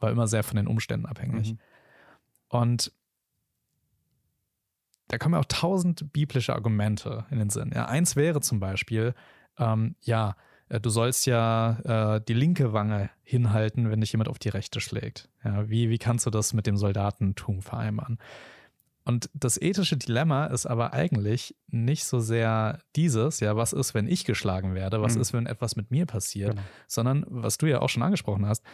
war 0.00 0.10
immer 0.10 0.26
sehr 0.26 0.42
von 0.42 0.56
den 0.56 0.66
Umständen 0.66 1.06
abhängig. 1.06 1.52
Mhm. 1.52 1.58
Und 2.48 2.92
da 5.08 5.18
kommen 5.18 5.34
ja 5.34 5.40
auch 5.40 5.46
tausend 5.46 6.12
biblische 6.12 6.54
Argumente 6.54 7.26
in 7.30 7.38
den 7.38 7.50
Sinn. 7.50 7.70
Ja, 7.74 7.86
eins 7.86 8.16
wäre 8.16 8.40
zum 8.40 8.60
Beispiel, 8.60 9.14
ähm, 9.58 9.94
ja, 10.00 10.36
äh, 10.68 10.80
du 10.80 10.90
sollst 10.90 11.26
ja 11.26 12.16
äh, 12.16 12.20
die 12.26 12.34
linke 12.34 12.72
Wange 12.72 13.10
hinhalten, 13.22 13.90
wenn 13.90 14.00
dich 14.00 14.12
jemand 14.12 14.28
auf 14.28 14.38
die 14.38 14.48
rechte 14.48 14.80
schlägt. 14.80 15.28
Ja, 15.44 15.68
wie, 15.68 15.90
wie 15.90 15.98
kannst 15.98 16.26
du 16.26 16.30
das 16.30 16.54
mit 16.54 16.66
dem 16.66 16.76
Soldatentum 16.76 17.60
vereinbaren? 17.62 18.18
Und 19.04 19.30
das 19.34 19.60
ethische 19.60 19.96
Dilemma 19.96 20.46
ist 20.46 20.66
aber 20.66 20.92
eigentlich 20.92 21.56
nicht 21.68 22.04
so 22.04 22.20
sehr 22.20 22.78
dieses, 22.94 23.40
ja, 23.40 23.56
was 23.56 23.72
ist, 23.72 23.94
wenn 23.94 24.06
ich 24.06 24.24
geschlagen 24.24 24.74
werde, 24.74 25.02
was 25.02 25.16
mhm. 25.16 25.20
ist, 25.20 25.32
wenn 25.32 25.46
etwas 25.46 25.74
mit 25.76 25.90
mir 25.90 26.06
passiert, 26.06 26.50
genau. 26.50 26.62
sondern 26.86 27.24
was 27.28 27.58
du 27.58 27.66
ja 27.66 27.80
auch 27.80 27.88
schon 27.88 28.02
angesprochen 28.02 28.46
hast, 28.46 28.64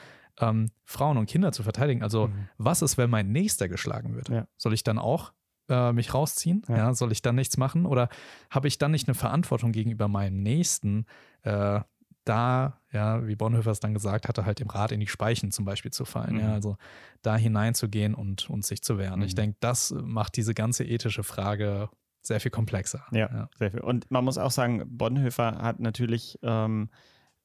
ähm, 0.41 0.71
Frauen 0.85 1.17
und 1.17 1.27
Kinder 1.27 1.53
zu 1.53 1.63
verteidigen. 1.63 2.03
Also, 2.03 2.29
mhm. 2.29 2.49
was 2.59 2.83
ist, 2.83 2.99
wenn 2.99 3.11
mein 3.11 3.33
Nächster 3.33 3.69
geschlagen 3.69 4.15
wird? 4.15 4.29
Ja. 4.29 4.47
Soll 4.57 4.75
ich 4.75 4.85
dann 4.85 4.99
auch 4.99 5.33
äh, 5.69 5.93
mich 5.93 6.13
rausziehen? 6.13 6.63
Ja. 6.69 6.77
ja. 6.77 6.95
soll 6.95 7.13
ich 7.13 7.23
dann 7.23 7.35
nichts 7.35 7.57
machen? 7.57 7.87
Oder 7.87 8.09
habe 8.51 8.69
ich 8.69 8.79
dann 8.79 8.91
nicht 8.91 9.09
eine 9.09 9.15
Verantwortung 9.15 9.73
gegenüber 9.73 10.09
meinem 10.09 10.43
Nächsten, 10.43 11.07
äh, 11.43 11.81
da, 12.29 12.81
ja, 12.93 13.27
wie 13.27 13.37
Bonhoeffer 13.37 13.71
es 13.71 13.81
dann 13.81 13.95
gesagt 13.95 14.29
hatte, 14.29 14.45
halt 14.45 14.61
im 14.61 14.69
Rad 14.69 14.93
in 14.93 15.01
die 15.01 15.07
Speichen 15.07 15.51
zum 15.51 15.65
Beispiel 15.65 15.91
zu 15.91 16.05
fallen. 16.05 16.35
Mhm. 16.35 16.41
Ja, 16.41 16.53
also 16.53 16.77
da 17.23 17.37
hineinzugehen 17.37 18.15
und, 18.15 18.51
und 18.51 18.65
sich 18.65 18.83
zu 18.83 18.99
wehren. 18.99 19.21
Mhm. 19.21 19.27
Ich 19.27 19.35
denke, 19.35 19.57
das 19.61 19.91
macht 19.91 20.37
diese 20.37 20.55
ganze 20.55 20.85
ethische 20.85 21.23
Frage 21.23 21.89
sehr 22.21 22.41
viel 22.41 22.51
komplexer. 22.51 23.05
Ja, 23.13 23.31
ja, 23.33 23.49
sehr 23.59 23.71
viel. 23.71 23.81
Und 23.81 24.11
man 24.11 24.25
muss 24.25 24.39
auch 24.39 24.51
sagen, 24.51 24.85
Bonhoeffer 24.87 25.63
hat 25.63 25.81
natürlich 25.81 26.39
ähm, 26.43 26.91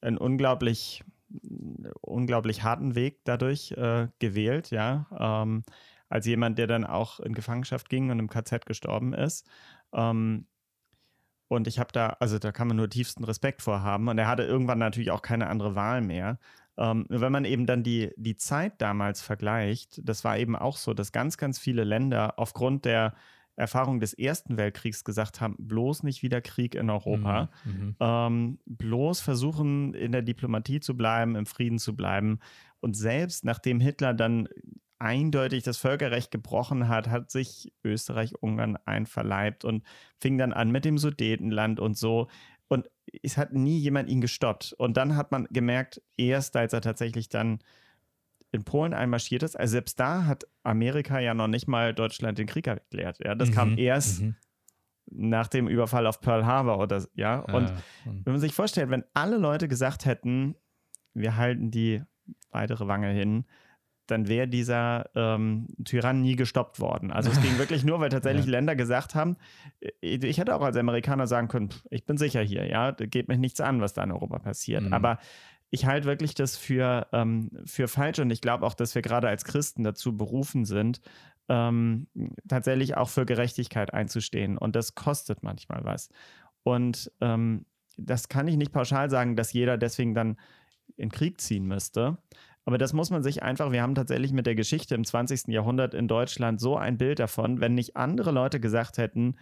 einen 0.00 0.18
unglaublich, 0.18 1.02
unglaublich 2.00 2.62
harten 2.62 2.94
Weg 2.94 3.20
dadurch 3.24 3.72
äh, 3.72 4.08
gewählt, 4.18 4.70
ja. 4.70 5.06
Ähm, 5.18 5.64
als 6.08 6.26
jemand, 6.26 6.58
der 6.58 6.66
dann 6.66 6.84
auch 6.84 7.18
in 7.18 7.32
Gefangenschaft 7.32 7.88
ging 7.88 8.10
und 8.10 8.18
im 8.18 8.28
KZ 8.28 8.66
gestorben 8.66 9.14
ist. 9.14 9.48
Ähm, 9.92 10.46
und 11.48 11.66
ich 11.66 11.78
habe 11.78 11.92
da, 11.92 12.16
also 12.20 12.38
da 12.38 12.52
kann 12.52 12.68
man 12.68 12.76
nur 12.76 12.88
tiefsten 12.88 13.24
Respekt 13.24 13.62
vor 13.62 13.82
haben. 13.82 14.08
Und 14.08 14.18
er 14.18 14.28
hatte 14.28 14.44
irgendwann 14.44 14.78
natürlich 14.78 15.10
auch 15.10 15.22
keine 15.22 15.48
andere 15.48 15.74
Wahl 15.74 16.00
mehr. 16.00 16.38
Ähm, 16.76 17.06
wenn 17.08 17.32
man 17.32 17.44
eben 17.44 17.66
dann 17.66 17.82
die, 17.82 18.10
die 18.16 18.36
Zeit 18.36 18.80
damals 18.80 19.22
vergleicht, 19.22 20.00
das 20.02 20.24
war 20.24 20.38
eben 20.38 20.56
auch 20.56 20.76
so, 20.76 20.94
dass 20.94 21.12
ganz, 21.12 21.36
ganz 21.36 21.58
viele 21.58 21.84
Länder 21.84 22.38
aufgrund 22.38 22.84
der 22.84 23.14
Erfahrung 23.56 24.00
des 24.00 24.14
Ersten 24.14 24.56
Weltkriegs 24.56 25.04
gesagt 25.04 25.40
haben, 25.40 25.54
bloß 25.58 26.02
nicht 26.02 26.22
wieder 26.22 26.40
Krieg 26.40 26.74
in 26.74 26.90
Europa, 26.90 27.50
mhm. 27.64 27.72
mhm. 27.72 27.96
ähm, 28.00 28.58
bloß 28.66 29.20
versuchen 29.20 29.94
in 29.94 30.10
der 30.10 30.22
Diplomatie 30.22 30.80
zu 30.80 30.96
bleiben, 30.96 31.36
im 31.36 31.46
Frieden 31.46 31.78
zu 31.78 31.94
bleiben. 31.94 32.40
Und 32.80 32.96
selbst 32.96 33.44
nachdem 33.44 33.78
Hitler 33.78 34.12
dann 34.12 34.48
eindeutig 34.98 35.62
das 35.62 35.76
Völkerrecht 35.76 36.30
gebrochen 36.30 36.88
hat, 36.88 37.08
hat 37.08 37.30
sich 37.30 37.72
Österreich-Ungarn 37.84 38.78
einverleibt 38.84 39.64
und 39.64 39.84
fing 40.18 40.38
dann 40.38 40.52
an 40.52 40.70
mit 40.70 40.84
dem 40.84 40.98
Sudetenland 40.98 41.80
und 41.80 41.96
so. 41.96 42.28
Und 42.68 42.88
es 43.22 43.36
hat 43.36 43.52
nie 43.52 43.78
jemand 43.78 44.08
ihn 44.08 44.20
gestoppt. 44.20 44.72
Und 44.72 44.96
dann 44.96 45.16
hat 45.16 45.30
man 45.32 45.46
gemerkt, 45.50 46.02
erst 46.16 46.56
als 46.56 46.72
er 46.72 46.80
tatsächlich 46.80 47.28
dann 47.28 47.58
in 48.52 48.64
Polen 48.64 48.94
einmarschiert 48.94 49.42
ist, 49.42 49.56
also 49.56 49.72
selbst 49.72 49.98
da 49.98 50.26
hat 50.26 50.46
Amerika 50.62 51.18
ja 51.18 51.34
noch 51.34 51.48
nicht 51.48 51.66
mal 51.66 51.92
Deutschland 51.92 52.38
den 52.38 52.46
Krieg 52.46 52.66
erklärt. 52.68 53.18
Ja, 53.22 53.34
das 53.34 53.50
mhm, 53.50 53.54
kam 53.54 53.78
erst 53.78 54.22
mhm. 54.22 54.36
nach 55.06 55.48
dem 55.48 55.66
Überfall 55.66 56.06
auf 56.06 56.20
Pearl 56.20 56.46
Harbor 56.46 56.78
oder 56.78 57.04
ja. 57.14 57.40
Und 57.40 57.68
ja, 57.68 57.76
wenn 58.04 58.32
man 58.32 58.40
sich 58.40 58.54
vorstellt, 58.54 58.90
wenn 58.90 59.04
alle 59.12 59.38
Leute 59.38 59.66
gesagt 59.66 60.06
hätten, 60.06 60.54
wir 61.14 61.36
halten 61.36 61.72
die 61.72 62.02
weitere 62.50 62.86
Wange 62.86 63.10
hin, 63.10 63.44
dann 64.06 64.28
wäre 64.28 64.48
dieser 64.48 65.10
ähm, 65.14 65.68
Tyrann 65.84 66.20
nie 66.20 66.36
gestoppt 66.36 66.80
worden. 66.80 67.10
Also 67.10 67.30
es 67.30 67.40
ging 67.40 67.58
wirklich 67.58 67.84
nur, 67.84 68.00
weil 68.00 68.08
tatsächlich 68.10 68.46
ja. 68.46 68.52
Länder 68.52 68.76
gesagt 68.76 69.14
haben, 69.14 69.36
äh, 69.80 69.90
ich 70.00 70.38
hätte 70.38 70.54
auch 70.54 70.62
als 70.62 70.76
Amerikaner 70.76 71.26
sagen 71.26 71.48
können, 71.48 71.70
ich 71.90 72.04
bin 72.04 72.16
sicher 72.16 72.42
hier, 72.42 72.66
ja, 72.66 72.90
geht 72.92 73.28
mich 73.28 73.38
nichts 73.38 73.60
an, 73.60 73.80
was 73.80 73.94
da 73.94 74.04
in 74.04 74.12
Europa 74.12 74.38
passiert. 74.38 74.82
Mhm. 74.82 74.92
Aber 74.92 75.18
ich 75.70 75.86
halte 75.86 76.06
wirklich 76.06 76.34
das 76.34 76.56
für, 76.56 77.08
ähm, 77.12 77.50
für 77.64 77.88
falsch 77.88 78.18
und 78.20 78.30
ich 78.30 78.40
glaube 78.40 78.64
auch, 78.66 78.74
dass 78.74 78.94
wir 78.94 79.02
gerade 79.02 79.28
als 79.28 79.44
Christen 79.44 79.82
dazu 79.82 80.16
berufen 80.16 80.64
sind, 80.64 81.00
ähm, 81.48 82.06
tatsächlich 82.48 82.96
auch 82.96 83.08
für 83.08 83.26
Gerechtigkeit 83.26 83.92
einzustehen. 83.92 84.56
Und 84.56 84.76
das 84.76 84.94
kostet 84.94 85.42
manchmal 85.42 85.84
was. 85.84 86.10
Und 86.62 87.10
ähm, 87.20 87.66
das 87.96 88.28
kann 88.28 88.48
ich 88.48 88.56
nicht 88.56 88.72
pauschal 88.72 89.10
sagen, 89.10 89.36
dass 89.36 89.52
jeder 89.52 89.76
deswegen 89.76 90.14
dann 90.14 90.36
in 90.96 91.10
Krieg 91.10 91.40
ziehen 91.40 91.66
müsste. 91.66 92.18
Aber 92.64 92.78
das 92.78 92.92
muss 92.92 93.10
man 93.10 93.22
sich 93.22 93.42
einfach, 93.42 93.72
wir 93.72 93.82
haben 93.82 93.94
tatsächlich 93.94 94.32
mit 94.32 94.46
der 94.46 94.54
Geschichte 94.54 94.94
im 94.94 95.04
20. 95.04 95.48
Jahrhundert 95.48 95.92
in 95.92 96.08
Deutschland 96.08 96.60
so 96.60 96.76
ein 96.76 96.96
Bild 96.96 97.18
davon, 97.18 97.60
wenn 97.60 97.74
nicht 97.74 97.96
andere 97.96 98.30
Leute 98.30 98.58
gesagt 98.58 98.98
hätten, 98.98 99.36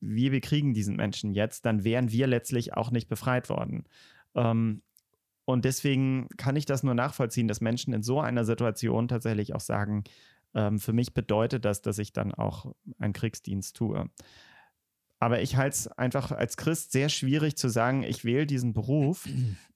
wir 0.00 0.30
bekriegen 0.30 0.74
diesen 0.74 0.96
Menschen 0.96 1.32
jetzt, 1.32 1.64
dann 1.66 1.84
wären 1.84 2.10
wir 2.10 2.26
letztlich 2.26 2.74
auch 2.74 2.90
nicht 2.90 3.08
befreit 3.08 3.48
worden. 3.48 3.84
Ähm, 4.34 4.82
und 5.44 5.64
deswegen 5.64 6.28
kann 6.36 6.56
ich 6.56 6.66
das 6.66 6.82
nur 6.82 6.94
nachvollziehen, 6.94 7.48
dass 7.48 7.60
Menschen 7.60 7.92
in 7.92 8.02
so 8.02 8.20
einer 8.20 8.44
Situation 8.44 9.08
tatsächlich 9.08 9.54
auch 9.54 9.60
sagen, 9.60 10.04
ähm, 10.54 10.78
für 10.78 10.92
mich 10.92 11.14
bedeutet 11.14 11.64
das, 11.64 11.82
dass 11.82 11.98
ich 11.98 12.12
dann 12.12 12.34
auch 12.34 12.74
einen 12.98 13.12
Kriegsdienst 13.12 13.76
tue. 13.76 14.10
Aber 15.24 15.40
ich 15.40 15.56
halte 15.56 15.74
es 15.74 15.88
einfach 15.88 16.32
als 16.32 16.58
Christ 16.58 16.92
sehr 16.92 17.08
schwierig 17.08 17.56
zu 17.56 17.70
sagen, 17.70 18.02
ich 18.02 18.26
wähle 18.26 18.44
diesen 18.44 18.74
Beruf, 18.74 19.24
äh, 19.24 19.30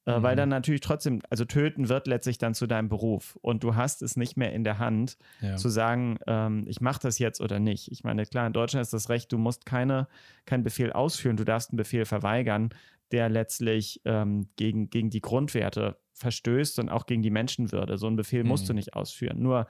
weil 0.04 0.34
mhm. 0.34 0.40
dann 0.40 0.48
natürlich 0.50 0.82
trotzdem, 0.82 1.22
also 1.30 1.46
töten 1.46 1.88
wird 1.88 2.06
letztlich 2.06 2.36
dann 2.36 2.52
zu 2.52 2.66
deinem 2.66 2.90
Beruf 2.90 3.38
und 3.40 3.64
du 3.64 3.74
hast 3.74 4.02
es 4.02 4.18
nicht 4.18 4.36
mehr 4.36 4.52
in 4.52 4.62
der 4.62 4.78
Hand 4.78 5.16
ja. 5.40 5.56
zu 5.56 5.70
sagen, 5.70 6.18
ähm, 6.26 6.66
ich 6.68 6.82
mache 6.82 7.00
das 7.00 7.18
jetzt 7.18 7.40
oder 7.40 7.60
nicht. 7.60 7.90
Ich 7.90 8.04
meine, 8.04 8.26
klar, 8.26 8.46
in 8.46 8.52
Deutschland 8.52 8.82
ist 8.82 8.92
das 8.92 9.08
Recht, 9.08 9.32
du 9.32 9.38
musst 9.38 9.64
keine, 9.64 10.06
keinen 10.44 10.64
Befehl 10.64 10.92
ausführen, 10.92 11.38
du 11.38 11.44
darfst 11.44 11.70
einen 11.70 11.78
Befehl 11.78 12.04
verweigern, 12.04 12.68
der 13.10 13.30
letztlich 13.30 14.02
ähm, 14.04 14.50
gegen, 14.56 14.90
gegen 14.90 15.08
die 15.08 15.22
Grundwerte 15.22 15.96
verstößt 16.12 16.78
und 16.78 16.90
auch 16.90 17.06
gegen 17.06 17.22
die 17.22 17.30
Menschenwürde. 17.30 17.96
So 17.96 18.06
einen 18.06 18.16
Befehl 18.16 18.42
mhm. 18.42 18.50
musst 18.50 18.68
du 18.68 18.74
mhm. 18.74 18.80
nicht 18.80 18.92
ausführen. 18.92 19.40
Nur 19.40 19.66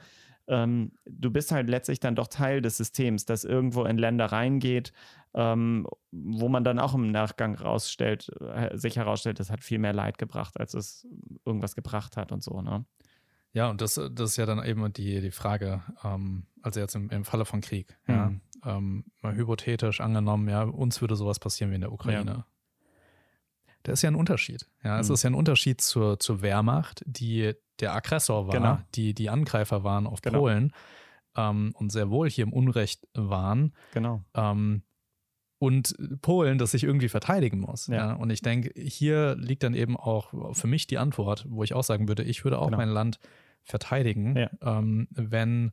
ähm, 0.48 0.92
du 1.04 1.30
bist 1.30 1.52
halt 1.52 1.68
letztlich 1.68 2.00
dann 2.00 2.14
doch 2.14 2.28
Teil 2.28 2.60
des 2.60 2.76
Systems, 2.76 3.24
das 3.24 3.44
irgendwo 3.44 3.84
in 3.84 3.98
Länder 3.98 4.26
reingeht, 4.26 4.92
ähm, 5.34 5.86
wo 6.10 6.48
man 6.48 6.64
dann 6.64 6.78
auch 6.78 6.94
im 6.94 7.10
Nachgang 7.10 7.54
rausstellt, 7.54 8.30
äh, 8.40 8.76
sich 8.76 8.96
herausstellt, 8.96 9.40
das 9.40 9.50
hat 9.50 9.62
viel 9.62 9.78
mehr 9.78 9.92
Leid 9.92 10.18
gebracht, 10.18 10.58
als 10.58 10.74
es 10.74 11.06
irgendwas 11.44 11.74
gebracht 11.74 12.16
hat 12.16 12.32
und 12.32 12.42
so, 12.42 12.60
ne? 12.62 12.84
Ja, 13.52 13.70
und 13.70 13.80
das, 13.80 13.94
das 13.94 14.30
ist 14.30 14.36
ja 14.36 14.46
dann 14.46 14.62
eben 14.62 14.92
die, 14.92 15.20
die 15.20 15.30
Frage, 15.30 15.82
ähm, 16.04 16.46
also 16.62 16.80
jetzt 16.80 16.94
im, 16.94 17.08
im 17.10 17.24
Falle 17.24 17.44
von 17.44 17.60
Krieg, 17.60 17.96
mhm. 18.06 18.14
ja, 18.14 18.32
ähm, 18.64 19.04
mal 19.22 19.34
hypothetisch 19.34 20.00
angenommen, 20.00 20.48
ja, 20.48 20.62
uns 20.62 21.00
würde 21.00 21.16
sowas 21.16 21.38
passieren 21.38 21.70
wie 21.70 21.76
in 21.76 21.80
der 21.80 21.92
Ukraine. 21.92 22.30
Ja. 22.30 22.46
Da 23.84 23.92
ist 23.92 24.02
ja 24.02 24.10
ein 24.10 24.16
Unterschied. 24.16 24.68
Ja, 24.82 24.98
es 25.00 25.08
mhm. 25.08 25.14
ist 25.14 25.22
ja 25.22 25.30
ein 25.30 25.34
Unterschied 25.34 25.80
zur, 25.80 26.18
zur 26.18 26.42
Wehrmacht, 26.42 27.02
die 27.06 27.54
der 27.80 27.94
Aggressor 27.94 28.46
war, 28.46 28.54
genau. 28.54 28.78
die 28.94 29.14
die 29.14 29.30
Angreifer 29.30 29.84
waren 29.84 30.06
auf 30.06 30.20
genau. 30.20 30.40
Polen 30.40 30.72
ähm, 31.36 31.72
und 31.74 31.90
sehr 31.90 32.10
wohl 32.10 32.28
hier 32.28 32.44
im 32.44 32.52
Unrecht 32.52 33.06
waren. 33.14 33.74
Genau. 33.94 34.22
Ähm, 34.34 34.82
und 35.60 35.96
Polen, 36.22 36.58
das 36.58 36.70
sich 36.70 36.84
irgendwie 36.84 37.08
verteidigen 37.08 37.60
muss. 37.60 37.88
Ja. 37.88 37.96
ja. 37.96 38.12
Und 38.12 38.30
ich 38.30 38.42
denke, 38.42 38.72
hier 38.80 39.34
liegt 39.36 39.64
dann 39.64 39.74
eben 39.74 39.96
auch 39.96 40.54
für 40.54 40.68
mich 40.68 40.86
die 40.86 40.98
Antwort, 40.98 41.46
wo 41.48 41.64
ich 41.64 41.74
auch 41.74 41.82
sagen 41.82 42.06
würde, 42.06 42.22
ich 42.22 42.44
würde 42.44 42.58
auch 42.58 42.66
genau. 42.66 42.78
mein 42.78 42.90
Land 42.90 43.18
verteidigen, 43.64 44.36
ja. 44.36 44.50
ähm, 44.62 45.08
wenn 45.10 45.72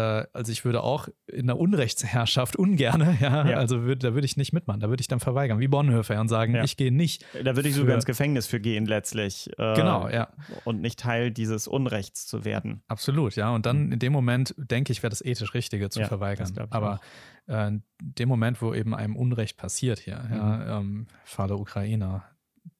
also 0.00 0.50
ich 0.50 0.64
würde 0.64 0.82
auch 0.82 1.08
in 1.26 1.46
der 1.46 1.58
Unrechtsherrschaft 1.58 2.56
ungerne, 2.56 3.16
ja, 3.20 3.48
ja. 3.48 3.56
also 3.56 3.82
würd, 3.82 4.02
da 4.02 4.14
würde 4.14 4.24
ich 4.24 4.36
nicht 4.36 4.52
mitmachen, 4.52 4.80
da 4.80 4.88
würde 4.88 5.00
ich 5.00 5.08
dann 5.08 5.20
verweigern, 5.20 5.60
wie 5.60 5.68
Bonhoeffer 5.68 6.20
und 6.20 6.28
sagen, 6.28 6.54
ja. 6.54 6.64
ich 6.64 6.76
gehe 6.76 6.92
nicht. 6.92 7.24
Da 7.42 7.56
würde 7.56 7.68
ich 7.68 7.74
sogar 7.74 7.94
ins 7.94 8.04
Gefängnis 8.04 8.46
für 8.46 8.60
gehen 8.60 8.86
letztlich. 8.86 9.48
Äh, 9.58 9.74
genau, 9.74 10.08
ja. 10.08 10.28
Und 10.64 10.80
nicht 10.80 10.98
Teil 10.98 11.30
dieses 11.30 11.68
Unrechts 11.68 12.26
zu 12.26 12.44
werden. 12.44 12.82
Absolut, 12.88 13.36
ja. 13.36 13.50
Und 13.50 13.66
dann 13.66 13.86
mhm. 13.86 13.92
in 13.92 13.98
dem 13.98 14.12
Moment 14.12 14.54
denke 14.58 14.92
ich, 14.92 15.02
wäre 15.02 15.10
das 15.10 15.24
ethisch 15.24 15.54
Richtige 15.54 15.90
zu 15.90 16.04
verweigern. 16.04 16.52
Aber 16.70 17.00
äh, 17.46 17.68
in 17.68 17.82
dem 18.00 18.28
Moment, 18.28 18.60
wo 18.62 18.74
eben 18.74 18.94
einem 18.94 19.16
Unrecht 19.16 19.56
passiert 19.56 19.98
hier, 19.98 20.18
mhm. 20.18 20.34
ja, 20.34 20.78
ähm, 20.78 21.06
Falle 21.24 21.56
Ukrainer, 21.56 22.24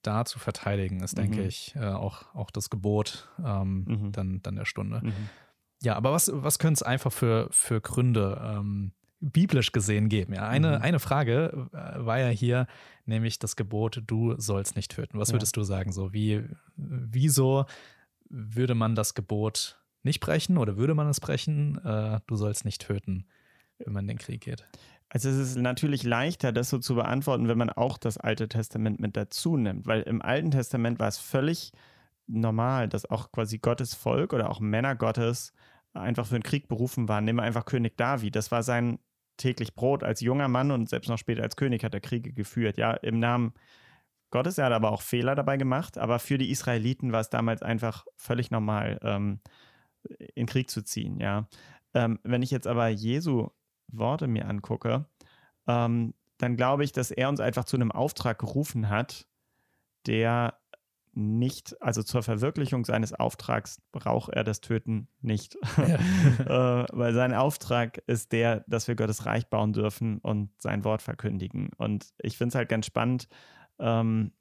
da 0.01 0.25
zu 0.25 0.39
verteidigen, 0.39 1.01
ist, 1.01 1.17
denke 1.17 1.41
mhm. 1.41 1.47
ich, 1.47 1.75
äh, 1.75 1.85
auch, 1.85 2.33
auch 2.35 2.51
das 2.51 2.69
Gebot 2.69 3.29
ähm, 3.43 3.85
mhm. 3.87 4.11
dann, 4.11 4.41
dann 4.41 4.55
der 4.55 4.65
Stunde. 4.65 5.01
Ja, 5.85 5.95
aber 5.95 6.11
was, 6.11 6.31
was 6.33 6.57
könnte 6.57 6.79
es 6.79 6.83
einfach 6.83 7.13
für, 7.13 7.47
für 7.51 7.79
Gründe 7.79 8.41
ähm, 8.43 8.91
biblisch 9.19 9.71
gesehen 9.71 10.09
geben? 10.09 10.33
Ja, 10.33 10.47
eine, 10.47 10.77
mhm. 10.77 10.81
eine 10.81 10.99
Frage 10.99 11.69
äh, 11.73 12.03
war 12.03 12.19
ja 12.19 12.29
hier, 12.29 12.65
nämlich 13.05 13.37
das 13.37 13.55
Gebot, 13.55 14.01
du 14.07 14.33
sollst 14.37 14.75
nicht 14.75 14.91
töten. 14.91 15.19
Was 15.19 15.31
würdest 15.31 15.55
ja. 15.55 15.61
du 15.61 15.63
sagen? 15.63 15.91
So, 15.91 16.11
wie, 16.11 16.43
wieso 16.75 17.65
würde 18.27 18.73
man 18.73 18.95
das 18.95 19.13
Gebot 19.13 19.79
nicht 20.01 20.19
brechen 20.21 20.57
oder 20.57 20.75
würde 20.75 20.95
man 20.95 21.07
es 21.07 21.19
brechen? 21.19 21.77
Äh, 21.85 22.19
du 22.25 22.35
sollst 22.35 22.65
nicht 22.65 22.81
töten, 22.81 23.27
wenn 23.77 23.93
man 23.93 24.05
in 24.05 24.09
den 24.09 24.17
Krieg 24.17 24.41
geht. 24.41 24.65
Also 25.09 25.29
es 25.29 25.37
ist 25.37 25.55
natürlich 25.55 26.01
leichter, 26.01 26.51
das 26.51 26.71
so 26.71 26.79
zu 26.79 26.95
beantworten, 26.95 27.47
wenn 27.47 27.59
man 27.59 27.69
auch 27.69 27.99
das 27.99 28.17
Alte 28.17 28.47
Testament 28.47 28.99
mit 28.99 29.15
dazu 29.15 29.55
nimmt, 29.55 29.85
weil 29.85 30.01
im 30.01 30.23
Alten 30.23 30.49
Testament 30.49 30.97
war 30.99 31.09
es 31.09 31.19
völlig 31.19 31.73
normal, 32.25 32.89
dass 32.89 33.09
auch 33.09 33.31
quasi 33.31 33.59
Gottes 33.59 33.93
Volk 33.93 34.33
oder 34.33 34.49
auch 34.49 34.59
Männer 34.59 34.95
Gottes 34.95 35.53
einfach 35.95 36.27
für 36.27 36.35
den 36.35 36.43
Krieg 36.43 36.67
berufen 36.67 37.07
waren. 37.07 37.25
Nimm 37.25 37.39
einfach 37.39 37.65
König 37.65 37.97
David. 37.97 38.35
Das 38.35 38.51
war 38.51 38.63
sein 38.63 38.99
täglich 39.37 39.75
Brot 39.75 40.03
als 40.03 40.21
junger 40.21 40.47
Mann 40.47 40.71
und 40.71 40.89
selbst 40.89 41.09
noch 41.09 41.17
später 41.17 41.43
als 41.43 41.55
König 41.55 41.83
hat 41.83 41.93
er 41.93 41.99
Kriege 41.99 42.33
geführt. 42.33 42.77
Ja, 42.77 42.93
im 42.93 43.19
Namen 43.19 43.53
Gottes. 44.31 44.57
Er 44.57 44.65
hat 44.65 44.73
aber 44.73 44.91
auch 44.91 45.01
Fehler 45.01 45.35
dabei 45.35 45.57
gemacht. 45.57 45.97
Aber 45.97 46.19
für 46.19 46.37
die 46.37 46.51
Israeliten 46.51 47.11
war 47.11 47.21
es 47.21 47.29
damals 47.29 47.61
einfach 47.61 48.05
völlig 48.17 48.51
normal, 48.51 48.99
ähm, 49.01 49.39
in 50.35 50.45
Krieg 50.45 50.69
zu 50.69 50.83
ziehen. 50.83 51.19
Ja, 51.19 51.47
ähm, 51.93 52.19
wenn 52.23 52.41
ich 52.41 52.51
jetzt 52.51 52.67
aber 52.67 52.87
Jesu 52.89 53.49
Worte 53.87 54.27
mir 54.27 54.47
angucke, 54.47 55.05
ähm, 55.67 56.13
dann 56.37 56.57
glaube 56.57 56.83
ich, 56.83 56.91
dass 56.91 57.11
er 57.11 57.29
uns 57.29 57.39
einfach 57.39 57.63
zu 57.63 57.77
einem 57.77 57.91
Auftrag 57.91 58.39
gerufen 58.39 58.89
hat, 58.89 59.25
der 60.05 60.59
nicht, 61.15 61.81
also 61.81 62.03
zur 62.03 62.23
Verwirklichung 62.23 62.83
seines 62.83 63.13
Auftrags 63.13 63.81
braucht 63.91 64.33
er 64.33 64.43
das 64.43 64.59
Töten 64.59 65.07
nicht. 65.21 65.57
Ja. 65.77 66.81
äh, 66.83 66.85
weil 66.91 67.13
sein 67.13 67.33
Auftrag 67.33 67.99
ist 68.05 68.33
der, 68.33 68.65
dass 68.67 68.87
wir 68.87 68.95
Gottes 68.95 69.25
Reich 69.25 69.47
bauen 69.49 69.71
dürfen 69.71 70.19
und 70.19 70.49
sein 70.57 70.83
Wort 70.83 71.01
verkündigen. 71.01 71.69
Und 71.77 72.07
ich 72.21 72.37
finde 72.37 72.49
es 72.49 72.55
halt 72.55 72.69
ganz 72.69 72.85
spannend, 72.85 73.27
ähm, 73.79 74.33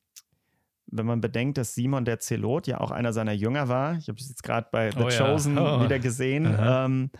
wenn 0.86 1.06
man 1.06 1.20
bedenkt, 1.20 1.58
dass 1.58 1.74
Simon 1.74 2.04
der 2.04 2.18
Zelot 2.18 2.66
ja 2.66 2.80
auch 2.80 2.90
einer 2.90 3.12
seiner 3.12 3.32
Jünger 3.32 3.68
war. 3.68 3.96
Ich 3.96 4.08
habe 4.08 4.18
es 4.18 4.28
jetzt 4.28 4.42
gerade 4.42 4.68
bei 4.70 4.90
The 4.90 4.98
oh, 4.98 5.08
Chosen 5.08 5.56
ja. 5.56 5.76
oh. 5.76 5.84
wieder 5.84 5.98
gesehen. 5.98 6.56
Ähm, 6.58 7.10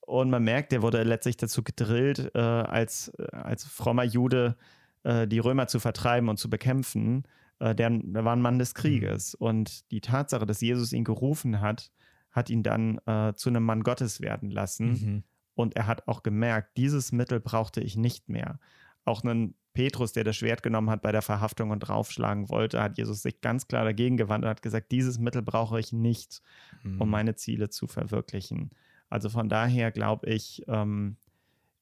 und 0.00 0.30
man 0.30 0.44
merkt, 0.44 0.72
der 0.72 0.82
wurde 0.82 1.02
letztlich 1.02 1.36
dazu 1.36 1.62
gedrillt, 1.62 2.30
äh, 2.34 2.38
als, 2.38 3.10
als 3.32 3.64
frommer 3.64 4.04
Jude 4.04 4.56
äh, 5.04 5.26
die 5.26 5.38
Römer 5.38 5.66
zu 5.66 5.80
vertreiben 5.80 6.28
und 6.28 6.38
zu 6.38 6.50
bekämpfen 6.50 7.24
äh, 7.24 7.28
der, 7.60 7.90
der 7.90 8.24
war 8.24 8.34
ein 8.34 8.42
Mann 8.42 8.58
des 8.58 8.74
Krieges. 8.74 9.36
Mhm. 9.38 9.46
Und 9.46 9.90
die 9.90 10.00
Tatsache, 10.00 10.46
dass 10.46 10.60
Jesus 10.60 10.92
ihn 10.92 11.04
gerufen 11.04 11.60
hat, 11.60 11.90
hat 12.30 12.50
ihn 12.50 12.62
dann 12.62 12.98
äh, 13.06 13.32
zu 13.34 13.48
einem 13.48 13.64
Mann 13.64 13.82
Gottes 13.82 14.20
werden 14.20 14.50
lassen. 14.50 14.88
Mhm. 14.88 15.24
Und 15.54 15.74
er 15.74 15.86
hat 15.86 16.06
auch 16.06 16.22
gemerkt, 16.22 16.76
dieses 16.76 17.12
Mittel 17.12 17.40
brauchte 17.40 17.80
ich 17.80 17.96
nicht 17.96 18.28
mehr. 18.28 18.60
Auch 19.04 19.24
einen 19.24 19.54
Petrus, 19.72 20.12
der 20.12 20.24
das 20.24 20.36
Schwert 20.36 20.62
genommen 20.62 20.90
hat 20.90 21.02
bei 21.02 21.12
der 21.12 21.22
Verhaftung 21.22 21.70
und 21.70 21.80
draufschlagen 21.80 22.48
wollte, 22.50 22.82
hat 22.82 22.98
Jesus 22.98 23.22
sich 23.22 23.40
ganz 23.40 23.68
klar 23.68 23.84
dagegen 23.84 24.16
gewandt 24.16 24.44
und 24.44 24.50
hat 24.50 24.62
gesagt, 24.62 24.92
dieses 24.92 25.18
Mittel 25.18 25.42
brauche 25.42 25.80
ich 25.80 25.92
nicht, 25.92 26.42
mhm. 26.82 27.00
um 27.00 27.10
meine 27.10 27.36
Ziele 27.36 27.70
zu 27.70 27.86
verwirklichen. 27.86 28.70
Also 29.08 29.28
von 29.30 29.48
daher 29.48 29.92
glaube 29.92 30.28
ich, 30.28 30.62
ähm, 30.66 31.16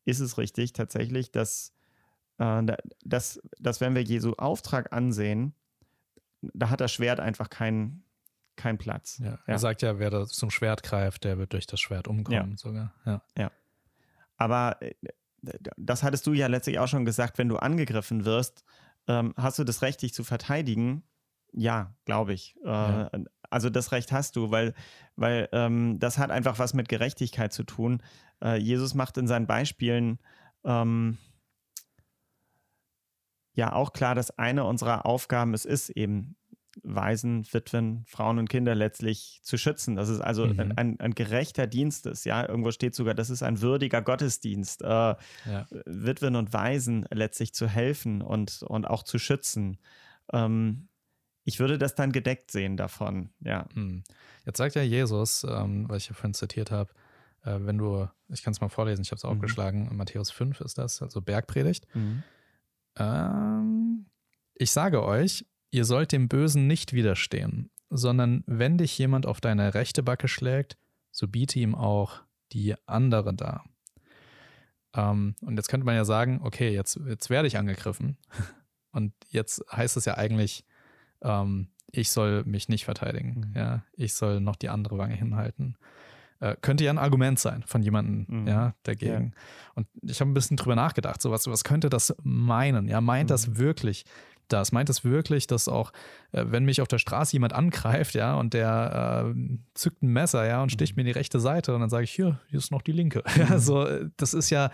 ist 0.05 0.21
es 0.21 0.39
richtig 0.39 0.73
tatsächlich, 0.73 1.31
dass, 1.33 1.73
äh, 2.39 2.63
dass, 3.05 3.41
dass 3.59 3.81
wenn 3.81 3.95
wir 3.95 4.03
Jesu 4.03 4.33
Auftrag 4.33 4.93
ansehen, 4.93 5.55
da 6.53 6.71
hat 6.71 6.81
das 6.81 6.93
Schwert 6.93 7.21
einfach 7.21 7.51
keinen 7.51 8.05
keinen 8.57 8.79
Platz. 8.79 9.21
Ja. 9.23 9.39
Er 9.47 9.59
sagt 9.59 9.83
ja, 9.83 9.99
wer 9.99 10.11
da 10.11 10.27
zum 10.27 10.51
Schwert 10.51 10.83
greift, 10.83 11.25
der 11.25 11.39
wird 11.39 11.53
durch 11.53 11.67
das 11.67 11.81
Schwert 11.81 12.07
umkommen 12.07 12.53
ja. 12.53 12.57
sogar. 12.57 12.95
Ja. 13.05 13.23
ja. 13.37 13.51
Aber 14.37 14.81
äh, 14.81 14.95
das 15.77 16.03
hattest 16.03 16.27
du 16.27 16.33
ja 16.33 16.47
letztlich 16.47 16.79
auch 16.79 16.89
schon 16.89 17.05
gesagt, 17.05 17.39
wenn 17.39 17.49
du 17.49 17.57
angegriffen 17.57 18.25
wirst, 18.25 18.65
ähm, 19.07 19.35
hast 19.37 19.59
du 19.59 19.65
das 19.65 19.83
Recht, 19.83 20.03
dich 20.03 20.15
zu 20.15 20.25
verteidigen? 20.25 21.03
Ja, 21.53 21.95
glaube 22.05 22.33
ich. 22.33 22.57
Äh. 22.65 23.09
Also 23.51 23.71
das 23.71 23.93
Recht 23.93 24.11
hast 24.11 24.37
du, 24.37 24.51
weil, 24.51 24.75
weil 25.15 25.49
ähm, 25.53 25.99
das 26.01 26.19
hat 26.19 26.31
einfach 26.31 26.59
was 26.59 26.75
mit 26.75 26.89
Gerechtigkeit 26.89 27.53
zu 27.53 27.63
tun. 27.63 28.03
Äh, 28.43 28.57
Jesus 28.57 28.95
macht 28.95 29.17
in 29.19 29.29
seinen 29.29 29.47
Beispielen 29.47 30.19
ähm, 30.65 31.19
ja 33.55 33.73
auch 33.73 33.93
klar, 33.93 34.15
dass 34.15 34.37
eine 34.39 34.65
unserer 34.65 35.07
Aufgaben 35.07 35.55
es 35.55 35.65
ist, 35.65 35.91
eben 35.91 36.37
Waisen, 36.83 37.47
Witwen, 37.53 38.05
Frauen 38.07 38.39
und 38.39 38.49
Kinder 38.49 38.75
letztlich 38.75 39.41
zu 39.43 39.57
schützen. 39.57 39.95
Das 39.95 40.09
ist 40.09 40.21
also 40.21 40.47
mhm. 40.47 40.73
ein, 40.77 40.99
ein, 40.99 41.15
gerechter 41.15 41.67
Dienst 41.67 42.07
ist. 42.07 42.25
Ja, 42.25 42.49
irgendwo 42.49 42.73
steht 42.73 42.95
sogar, 42.95 43.15
das 43.15 43.31
ist 43.31 43.43
ein 43.43 43.61
würdiger 43.61 44.03
Gottesdienst, 44.03 44.83
äh, 44.83 44.87
ja. 44.87 45.17
Witwen 45.87 46.37
und 46.37 46.53
Waisen 46.53 47.07
letztlich 47.13 47.55
zu 47.55 47.69
helfen 47.69 48.23
und, 48.23 48.63
und 48.65 48.87
auch 48.87 49.03
zu 49.03 49.19
schützen. 49.19 49.79
Ähm, 50.33 50.89
ich 51.45 51.61
würde 51.61 51.79
das 51.79 51.95
dann 51.95 52.11
gedeckt 52.11 52.51
sehen 52.51 52.77
davon, 52.77 53.31
ja. 53.41 53.69
Mhm. 53.75 54.03
Jetzt 54.45 54.59
sagt 54.59 54.75
ja 54.75 54.83
Jesus, 54.83 55.47
ähm, 55.49 55.89
was 55.89 56.03
ich 56.03 56.09
ja 56.09 56.15
vorhin 56.15 56.35
zitiert 56.35 56.71
habe, 56.71 56.93
äh, 57.45 57.59
wenn 57.61 57.79
du, 57.79 58.09
ich 58.29 58.43
kann 58.43 58.53
es 58.53 58.61
mal 58.61 58.69
vorlesen, 58.69 59.03
ich 59.03 59.11
habe 59.11 59.19
es 59.19 59.25
mhm. 59.25 59.31
aufgeschlagen, 59.31 59.97
Matthäus 59.97 60.31
5 60.31 60.61
ist 60.63 60.79
das, 60.79 61.03
also 61.03 61.21
Bergpredigt. 61.21 61.87
Mhm. 61.95 62.23
Ähm, 62.97 64.07
ich 64.55 64.71
sage 64.71 65.05
euch, 65.05 65.47
ihr 65.71 65.85
sollt 65.85 66.13
dem 66.13 66.29
Bösen 66.29 66.67
nicht 66.67 66.93
widerstehen, 66.93 67.71
sondern 67.91 68.45
wenn 68.47 68.79
dich 68.79 68.97
jemand 68.99 69.27
auf 69.27 69.41
deine 69.41 69.75
rechte 69.75 70.03
Backe 70.03 70.29
schlägt, 70.29 70.77
so 71.11 71.29
biete 71.29 71.59
ihm 71.59 71.75
auch 71.75 72.23
die 72.53 72.75
andere 72.87 73.35
dar. 73.35 73.65
Ähm, 74.95 75.35
und 75.41 75.57
jetzt 75.57 75.69
könnte 75.69 75.87
man 75.87 75.97
ja 75.97 76.05
sagen, 76.05 76.41
okay, 76.43 76.73
jetzt, 76.73 77.01
jetzt 77.07 77.31
werde 77.31 77.49
ich 77.49 77.59
angegriffen. 77.59 78.17
Und 78.93 79.13
jetzt 79.29 79.65
heißt 79.73 79.97
es 79.97 80.05
ja 80.05 80.17
eigentlich, 80.17 80.65
ähm, 81.21 81.73
ich 81.91 82.13
soll 82.13 82.45
mich 82.45 82.69
nicht 82.69 82.85
verteidigen. 82.85 83.49
Mhm. 83.49 83.57
Ja, 83.57 83.85
ich 83.95 84.15
soll 84.15 84.41
noch 84.41 84.55
die 84.55 84.69
andere 84.69 84.99
Wange 84.99 85.15
hinhalten. 85.15 85.77
Äh, 86.45 86.57
könnte 86.61 86.85
ja 86.85 86.91
ein 86.91 86.99
Argument 86.99 87.39
sein 87.39 87.63
von 87.67 87.83
jemandem, 87.83 88.27
mhm. 88.29 88.47
ja, 88.47 88.75
dagegen. 88.83 89.33
Ja. 89.35 89.73
Und 89.77 89.87
ich 90.03 90.21
habe 90.21 90.31
ein 90.31 90.35
bisschen 90.35 90.59
drüber 90.59 90.77
nachgedacht, 90.77 91.23
so 91.23 91.31
was, 91.31 91.47
was 91.47 91.65
könnte 91.65 91.89
das 91.89 92.15
meinen? 92.23 92.87
Ja, 92.87 93.01
meint 93.01 93.31
mhm. 93.31 93.33
das 93.33 93.57
wirklich 93.57 94.05
das? 94.49 94.71
Meint 94.71 94.91
es 94.91 95.05
wirklich, 95.05 95.47
dass 95.47 95.69
auch, 95.69 95.91
äh, 96.33 96.45
wenn 96.47 96.67
mich 96.67 96.83
auf 96.83 96.89
der 96.89 96.99
Straße 96.99 97.33
jemand 97.33 97.55
angreift, 97.55 98.15
ja, 98.15 98.35
und 98.35 98.53
der 98.53 99.33
äh, 99.35 99.57
zückt 99.73 100.03
ein 100.03 100.09
Messer, 100.09 100.47
ja, 100.47 100.63
und 100.63 100.71
sticht 100.71 100.93
mhm. 100.93 100.97
mir 100.97 101.09
in 101.09 101.15
die 101.15 101.19
rechte 101.19 101.41
Seite 101.41 101.75
und 101.75 101.81
dann 101.81 101.89
sage 101.89 102.05
ich, 102.05 102.11
hier, 102.11 102.39
hier 102.49 102.59
ist 102.59 102.71
noch 102.71 102.83
die 102.83 102.93
linke. 102.93 103.23
Ja, 103.39 103.55
mhm. 103.55 103.59
so, 103.59 103.87
äh, 103.87 104.11
das 104.19 104.35
ist 104.35 104.51
ja, 104.51 104.71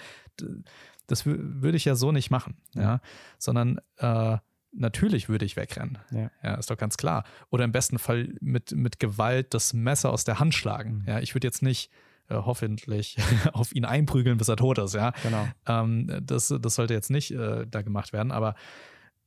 das 1.06 1.24
würde 1.24 1.76
ich 1.76 1.84
ja 1.84 1.94
so 1.94 2.10
nicht 2.10 2.32
machen, 2.32 2.56
ja, 2.74 3.00
sondern 3.38 3.80
äh, 3.98 4.38
natürlich 4.72 5.28
würde 5.28 5.44
ich 5.44 5.56
wegrennen. 5.56 5.98
Ja. 6.10 6.30
ja. 6.42 6.54
ist 6.54 6.70
doch 6.70 6.76
ganz 6.76 6.96
klar. 6.96 7.24
Oder 7.50 7.64
im 7.64 7.72
besten 7.72 7.98
Fall 7.98 8.34
mit, 8.40 8.72
mit 8.72 8.98
Gewalt 8.98 9.54
das 9.54 9.72
Messer 9.72 10.12
aus 10.12 10.24
der 10.24 10.38
Hand 10.38 10.54
schlagen. 10.54 10.98
Mhm. 10.98 11.04
Ja, 11.06 11.20
ich 11.20 11.34
würde 11.34 11.46
jetzt 11.46 11.62
nicht 11.62 11.90
äh, 12.28 12.36
hoffentlich 12.36 13.16
auf 13.52 13.74
ihn 13.74 13.84
einprügeln, 13.84 14.38
bis 14.38 14.48
er 14.48 14.56
tot 14.56 14.78
ist, 14.78 14.94
ja. 14.94 15.12
Genau. 15.22 15.48
Ähm, 15.66 16.20
das, 16.22 16.54
das 16.60 16.74
sollte 16.74 16.94
jetzt 16.94 17.10
nicht 17.10 17.32
äh, 17.32 17.66
da 17.68 17.82
gemacht 17.82 18.12
werden, 18.12 18.32
aber 18.32 18.54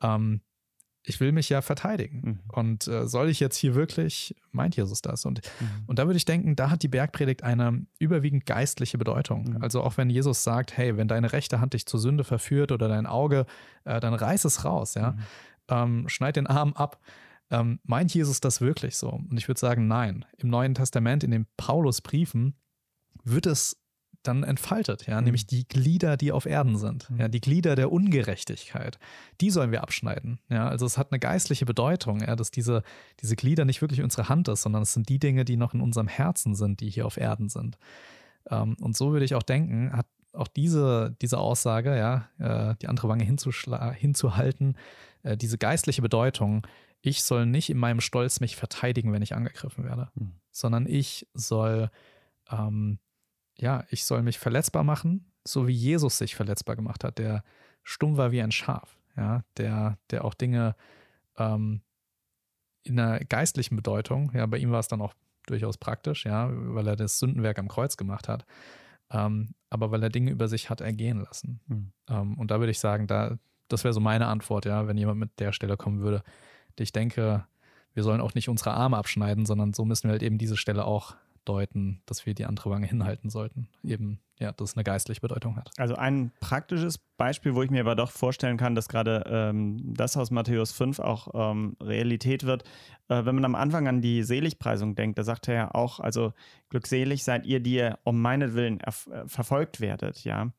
ähm, 0.02 0.42
ich 1.06 1.20
will 1.20 1.32
mich 1.32 1.50
ja 1.50 1.62
verteidigen. 1.62 2.22
Mhm. 2.24 2.40
Und 2.48 2.88
äh, 2.88 3.08
soll 3.08 3.30
ich 3.30 3.40
jetzt 3.40 3.58
hier 3.58 3.76
wirklich, 3.76 4.36
meint 4.52 4.76
Jesus 4.78 5.02
das? 5.02 5.26
Und, 5.26 5.42
mhm. 5.60 5.84
und 5.88 6.00
da 6.00 6.06
würde 6.06 6.18
ich 6.18 6.26
denken, 6.26 6.56
da 6.56 6.70
hat 6.70 6.82
die 6.82 6.88
Bergpredigt 6.88 7.44
eine 7.44 7.86
überwiegend 8.00 8.46
geistliche 8.46 8.98
Bedeutung. 8.98 9.56
Mhm. 9.56 9.62
Also 9.62 9.82
auch 9.82 9.98
wenn 9.98 10.10
Jesus 10.10 10.44
sagt, 10.44 10.78
hey, 10.78 10.96
wenn 10.96 11.08
deine 11.08 11.34
rechte 11.34 11.60
Hand 11.60 11.74
dich 11.74 11.86
zur 11.86 12.00
Sünde 12.00 12.24
verführt 12.24 12.72
oder 12.72 12.88
dein 12.88 13.06
Auge, 13.06 13.46
äh, 13.84 14.00
dann 14.00 14.14
reiß 14.14 14.46
es 14.46 14.64
raus, 14.64 14.96
ja. 14.96 15.12
Mhm. 15.12 15.20
Ähm, 15.70 16.10
schneid 16.10 16.36
den 16.36 16.48
Arm 16.48 16.74
ab. 16.74 17.00
Ähm, 17.52 17.80
meint 17.84 18.14
Jesus 18.14 18.40
das 18.40 18.62
wirklich 18.62 18.98
so? 18.98 19.10
Und 19.10 19.38
ich 19.38 19.48
würde 19.48 19.60
sagen, 19.60 19.88
nein. 19.88 20.26
Im 20.38 20.50
Neuen 20.50 20.74
Testament, 20.74 21.24
in 21.24 21.32
den 21.32 21.48
Paulus-Briefen, 21.58 22.56
wird 23.24 23.46
es 23.46 23.83
dann 24.24 24.44
entfaltet, 24.44 25.06
ja, 25.08 25.20
mhm. 25.20 25.26
nämlich 25.26 25.48
die 25.48 25.68
Glieder, 25.68 26.18
die 26.18 26.32
auf 26.32 26.46
Erden 26.46 26.78
sind, 26.78 27.10
mhm. 27.10 27.20
ja, 27.20 27.28
die 27.28 27.42
Glieder 27.42 27.76
der 27.76 27.92
Ungerechtigkeit, 27.92 28.98
die 29.42 29.50
sollen 29.50 29.72
wir 29.72 29.84
abschneiden, 29.84 30.40
ja, 30.50 30.68
also 30.68 30.86
es 30.86 30.98
hat 30.98 31.12
eine 31.12 31.20
geistliche 31.20 31.66
Bedeutung, 31.66 32.22
ja, 32.22 32.36
dass 32.36 32.52
diese, 32.52 32.84
diese 33.22 33.36
Glieder 33.36 33.66
nicht 33.66 33.82
wirklich 33.82 34.02
unsere 34.02 34.30
Hand 34.30 34.48
ist, 34.48 34.64
sondern 34.64 34.84
es 34.84 34.94
sind 34.94 35.10
die 35.10 35.20
Dinge, 35.20 35.46
die 35.46 35.58
noch 35.58 35.74
in 35.74 35.82
unserem 35.82 36.08
Herzen 36.08 36.56
sind, 36.56 36.80
die 36.80 36.90
hier 36.90 37.06
auf 37.06 37.18
Erden 37.18 37.50
sind. 37.50 37.78
Ähm, 38.50 38.76
und 38.80 38.98
so 38.98 39.12
würde 39.12 39.26
ich 39.26 39.36
auch 39.36 39.44
denken, 39.44 39.92
hat 39.96 40.08
auch 40.34 40.48
diese, 40.48 41.16
diese 41.22 41.38
Aussage, 41.38 41.96
ja, 41.98 42.28
äh, 42.40 42.76
die 42.82 42.88
andere 42.88 43.08
Wange 43.08 43.24
hinzuhalten, 43.24 44.78
äh, 45.24 45.38
diese 45.38 45.58
geistliche 45.58 46.02
Bedeutung, 46.02 46.66
ich 47.02 47.24
soll 47.24 47.46
nicht 47.46 47.70
in 47.70 47.78
meinem 47.78 48.02
Stolz 48.02 48.40
mich 48.40 48.56
verteidigen, 48.56 49.12
wenn 49.12 49.22
ich 49.22 49.36
angegriffen 49.36 49.84
werde, 49.84 50.10
mhm. 50.16 50.34
sondern 50.52 50.88
ich 50.88 51.28
soll 51.34 51.92
ähm, 52.50 53.00
ja, 53.58 53.86
ich 53.90 54.06
soll 54.06 54.24
mich 54.24 54.40
verletzbar 54.40 54.84
machen, 54.84 55.32
so 55.44 55.68
wie 55.68 55.74
Jesus 55.74 56.18
sich 56.18 56.36
verletzbar 56.36 56.76
gemacht 56.76 57.04
hat, 57.04 57.18
der 57.18 57.44
stumm 57.84 58.18
war 58.18 58.32
wie 58.32 58.42
ein 58.42 58.52
Schaf, 58.52 58.98
ja, 59.16 59.44
der, 59.58 59.98
der 60.10 60.26
auch 60.26 60.34
Dinge 60.34 60.76
ähm, 61.38 61.82
in 62.84 63.00
einer 63.00 63.20
geistlichen 63.20 63.76
Bedeutung, 63.76 64.32
ja, 64.34 64.46
bei 64.46 64.58
ihm 64.58 64.72
war 64.72 64.80
es 64.80 64.88
dann 64.88 65.02
auch 65.02 65.14
durchaus 65.46 65.78
praktisch, 65.78 66.26
ja, 66.26 66.50
weil 66.52 66.88
er 66.88 66.96
das 66.96 67.20
Sündenwerk 67.20 67.60
am 67.60 67.68
Kreuz 67.68 67.98
gemacht 67.98 68.28
hat, 68.28 68.46
ähm, 69.12 69.54
aber 69.70 69.92
weil 69.92 70.04
er 70.04 70.10
Dinge 70.10 70.32
über 70.32 70.48
sich 70.48 70.70
hat 70.70 70.82
ergehen 70.82 71.22
lassen. 71.22 71.60
Mhm. 71.68 71.92
Ähm, 72.10 72.38
und 72.38 72.52
da 72.52 72.60
würde 72.60 72.72
ich 72.72 72.80
sagen, 72.80 73.08
da, 73.08 73.38
das 73.68 73.84
wäre 73.84 73.94
so 73.94 74.00
meine 74.00 74.28
Antwort, 74.28 74.66
ja, 74.66 74.88
wenn 74.88 74.98
jemand 74.98 75.20
mit 75.20 75.40
der 75.40 75.52
Stelle 75.52 75.78
kommen 75.78 76.00
würde. 76.00 76.24
Ich 76.78 76.92
denke, 76.92 77.46
wir 77.94 78.04
sollen 78.04 78.22
auch 78.22 78.34
nicht 78.34 78.50
unsere 78.50 78.72
Arme 78.72 78.98
abschneiden, 78.98 79.46
sondern 79.46 79.74
so 79.74 79.86
müssen 79.86 80.08
wir 80.08 80.14
halt 80.14 80.24
eben 80.24 80.38
diese 80.38 80.58
Stelle 80.58 80.86
auch 80.86 81.16
deuten, 81.46 82.02
dass 82.06 82.26
wir 82.26 82.34
die 82.34 82.46
andere 82.46 82.70
Wange 82.70 82.88
hinhalten 82.88 83.30
sollten. 83.30 83.70
Eben, 83.84 84.20
ja, 84.40 84.52
dass 84.52 84.72
es 84.72 84.78
eine 84.78 84.84
geistliche 84.84 85.22
Bedeutung 85.22 85.56
hat. 85.56 85.72
Also 85.78 85.96
ein 85.96 86.32
praktisches 86.40 86.98
Beispiel, 87.18 87.56
wo 87.56 87.64
ich 87.64 87.70
mir 87.70 87.82
aber 87.82 87.96
doch 87.96 88.12
vorstellen 88.12 88.58
kann, 88.58 88.76
dass 88.76 88.90
gerade 88.90 89.24
ähm, 89.28 89.94
das 89.94 90.18
aus 90.18 90.32
Matthäus 90.32 90.72
5 90.72 91.00
auch 91.00 91.28
ähm, 91.34 91.76
Realität 91.82 92.46
wird. 92.46 92.64
Äh, 93.10 93.26
wenn 93.26 93.36
man 93.36 93.46
am 93.46 93.56
Anfang 93.56 93.88
an 93.88 94.02
die 94.02 94.24
Seligpreisung 94.24 94.96
denkt, 94.96 95.18
da 95.18 95.24
sagt 95.24 95.48
er 95.48 95.54
ja 95.54 95.74
auch, 95.74 96.00
also 96.00 96.34
glückselig 96.70 97.24
seid 97.24 97.46
ihr, 97.46 97.60
die 97.60 97.76
ihr 97.76 98.00
um 98.04 98.22
meinetwillen 98.22 98.80
äh, 98.80 98.92
verfolgt 99.28 99.82
werdet, 99.82 100.24
ja. 100.24 100.52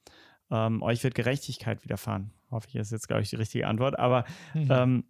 Ähm, 0.51 0.83
euch 0.83 1.03
wird 1.03 1.15
Gerechtigkeit 1.15 1.83
widerfahren. 1.85 2.31
Hoffe 2.51 2.69
ich, 2.69 2.77
ist 2.77 2.93
jetzt, 2.93 3.09
glaube 3.09 3.23
ich, 3.23 3.31
die 3.31 3.37
richtige 3.37 3.67
Antwort. 3.67 3.99
Aber 3.99 4.25
mhm. 4.53 5.05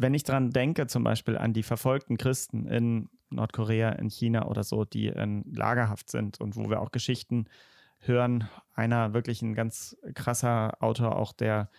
Ähm, 0.00 0.02
wenn 0.02 0.14
ich 0.14 0.24
daran 0.24 0.50
denke, 0.50 0.86
zum 0.86 1.04
Beispiel 1.04 1.36
an 1.36 1.52
die 1.52 1.62
verfolgten 1.62 2.16
Christen 2.16 2.66
in 2.66 3.08
Nordkorea, 3.30 3.90
in 3.90 4.08
China 4.08 4.46
oder 4.46 4.64
so, 4.64 4.84
die 4.84 5.08
in 5.08 5.44
Lagerhaft 5.52 6.10
sind 6.10 6.40
und 6.40 6.56
wo 6.56 6.68
wir 6.68 6.80
auch 6.80 6.90
Geschichten 6.90 7.46
hören. 8.00 8.48
Einer 8.74 9.14
wirklich 9.14 9.42
ein 9.42 9.54
ganz 9.54 9.96
krasser 10.14 10.82
Autor, 10.82 11.16
auch 11.16 11.32
der 11.32 11.70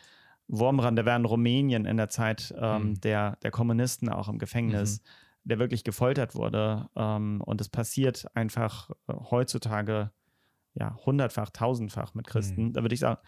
Wurmrand, 0.48 0.98
der 0.98 1.06
war 1.06 1.16
in 1.16 1.26
Rumänien 1.26 1.86
in 1.86 1.98
der 1.98 2.10
Zeit 2.10 2.54
ähm, 2.58 2.90
mhm. 2.90 3.02
der, 3.02 3.38
der 3.44 3.52
Kommunisten 3.52 4.10
auch 4.10 4.28
im 4.28 4.38
Gefängnis, 4.38 5.02
mhm. 5.02 5.50
der 5.50 5.60
wirklich 5.60 5.84
gefoltert 5.84 6.36
wurde. 6.36 6.90
Ähm, 6.96 7.42
und 7.42 7.62
es 7.62 7.70
passiert 7.70 8.26
einfach 8.36 8.90
äh, 9.08 9.14
heutzutage 9.32 10.12
ja 10.74 10.96
hundertfach, 11.06 11.50
tausendfach 11.50 12.14
mit 12.14 12.28
Christen. 12.28 12.68
Mhm. 12.68 12.74
Da 12.74 12.82
würde 12.82 12.94
ich 12.94 13.02
sagen, 13.02 13.20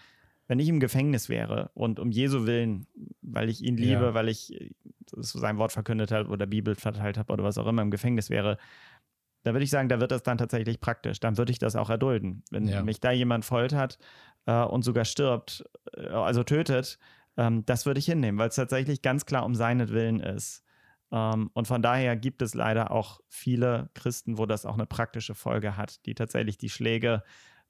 wenn 0.48 0.60
ich 0.60 0.68
im 0.70 0.80
Gefängnis 0.80 1.30
wäre 1.30 1.72
und 1.74 2.00
um 2.00 2.12
Jesu 2.12 2.46
Willen, 2.46 2.88
weil 3.22 3.50
ich 3.50 3.62
ihn 3.64 3.78
liebe, 3.78 4.04
ja. 4.04 4.14
weil 4.14 4.30
ich 4.30 4.74
sein 5.12 5.58
Wort 5.58 5.72
verkündet 5.72 6.12
habe 6.12 6.30
oder 6.30 6.46
Bibel 6.46 6.76
verteilt 6.76 7.18
habe 7.18 7.32
oder 7.32 7.44
was 7.44 7.58
auch 7.58 7.68
immer 7.68 7.82
im 7.82 7.92
Gefängnis 7.92 8.30
wäre, 8.30 8.58
da 9.44 9.54
würde 9.54 9.64
ich 9.64 9.70
sagen, 9.70 9.90
da 9.90 10.00
wird 10.00 10.12
das 10.12 10.24
dann 10.24 10.38
tatsächlich 10.38 10.80
praktisch. 10.80 11.20
Dann 11.20 11.38
würde 11.38 11.52
ich 11.52 11.60
das 11.60 11.76
auch 11.76 11.90
erdulden. 11.90 12.44
Wenn 12.50 12.68
ja. 12.68 12.82
mich 12.82 13.00
da 13.00 13.12
jemand 13.12 13.46
foltert 13.46 14.00
äh, 14.46 14.64
und 14.64 14.84
sogar 14.84 15.06
stirbt, 15.06 15.66
äh, 15.96 16.08
also 16.08 16.44
tötet, 16.44 16.98
ähm, 17.36 17.66
das 17.66 17.86
würde 17.86 18.00
ich 18.00 18.06
hinnehmen, 18.06 18.40
weil 18.40 18.50
es 18.50 18.56
tatsächlich 18.56 19.02
ganz 19.02 19.26
klar 19.26 19.46
um 19.46 19.56
seinen 19.56 19.90
Willen 19.90 20.22
ist. 20.22 20.64
Ähm, 21.12 21.50
und 21.54 21.68
von 21.68 21.82
daher 21.82 22.16
gibt 22.16 22.42
es 22.42 22.54
leider 22.54 22.92
auch 22.92 23.20
viele 23.28 23.90
Christen, 23.94 24.38
wo 24.38 24.46
das 24.46 24.66
auch 24.66 24.76
eine 24.76 24.86
praktische 24.86 25.36
Folge 25.36 25.76
hat, 25.76 26.06
die 26.06 26.16
tatsächlich 26.16 26.58
die 26.58 26.70
Schläge 26.70 27.24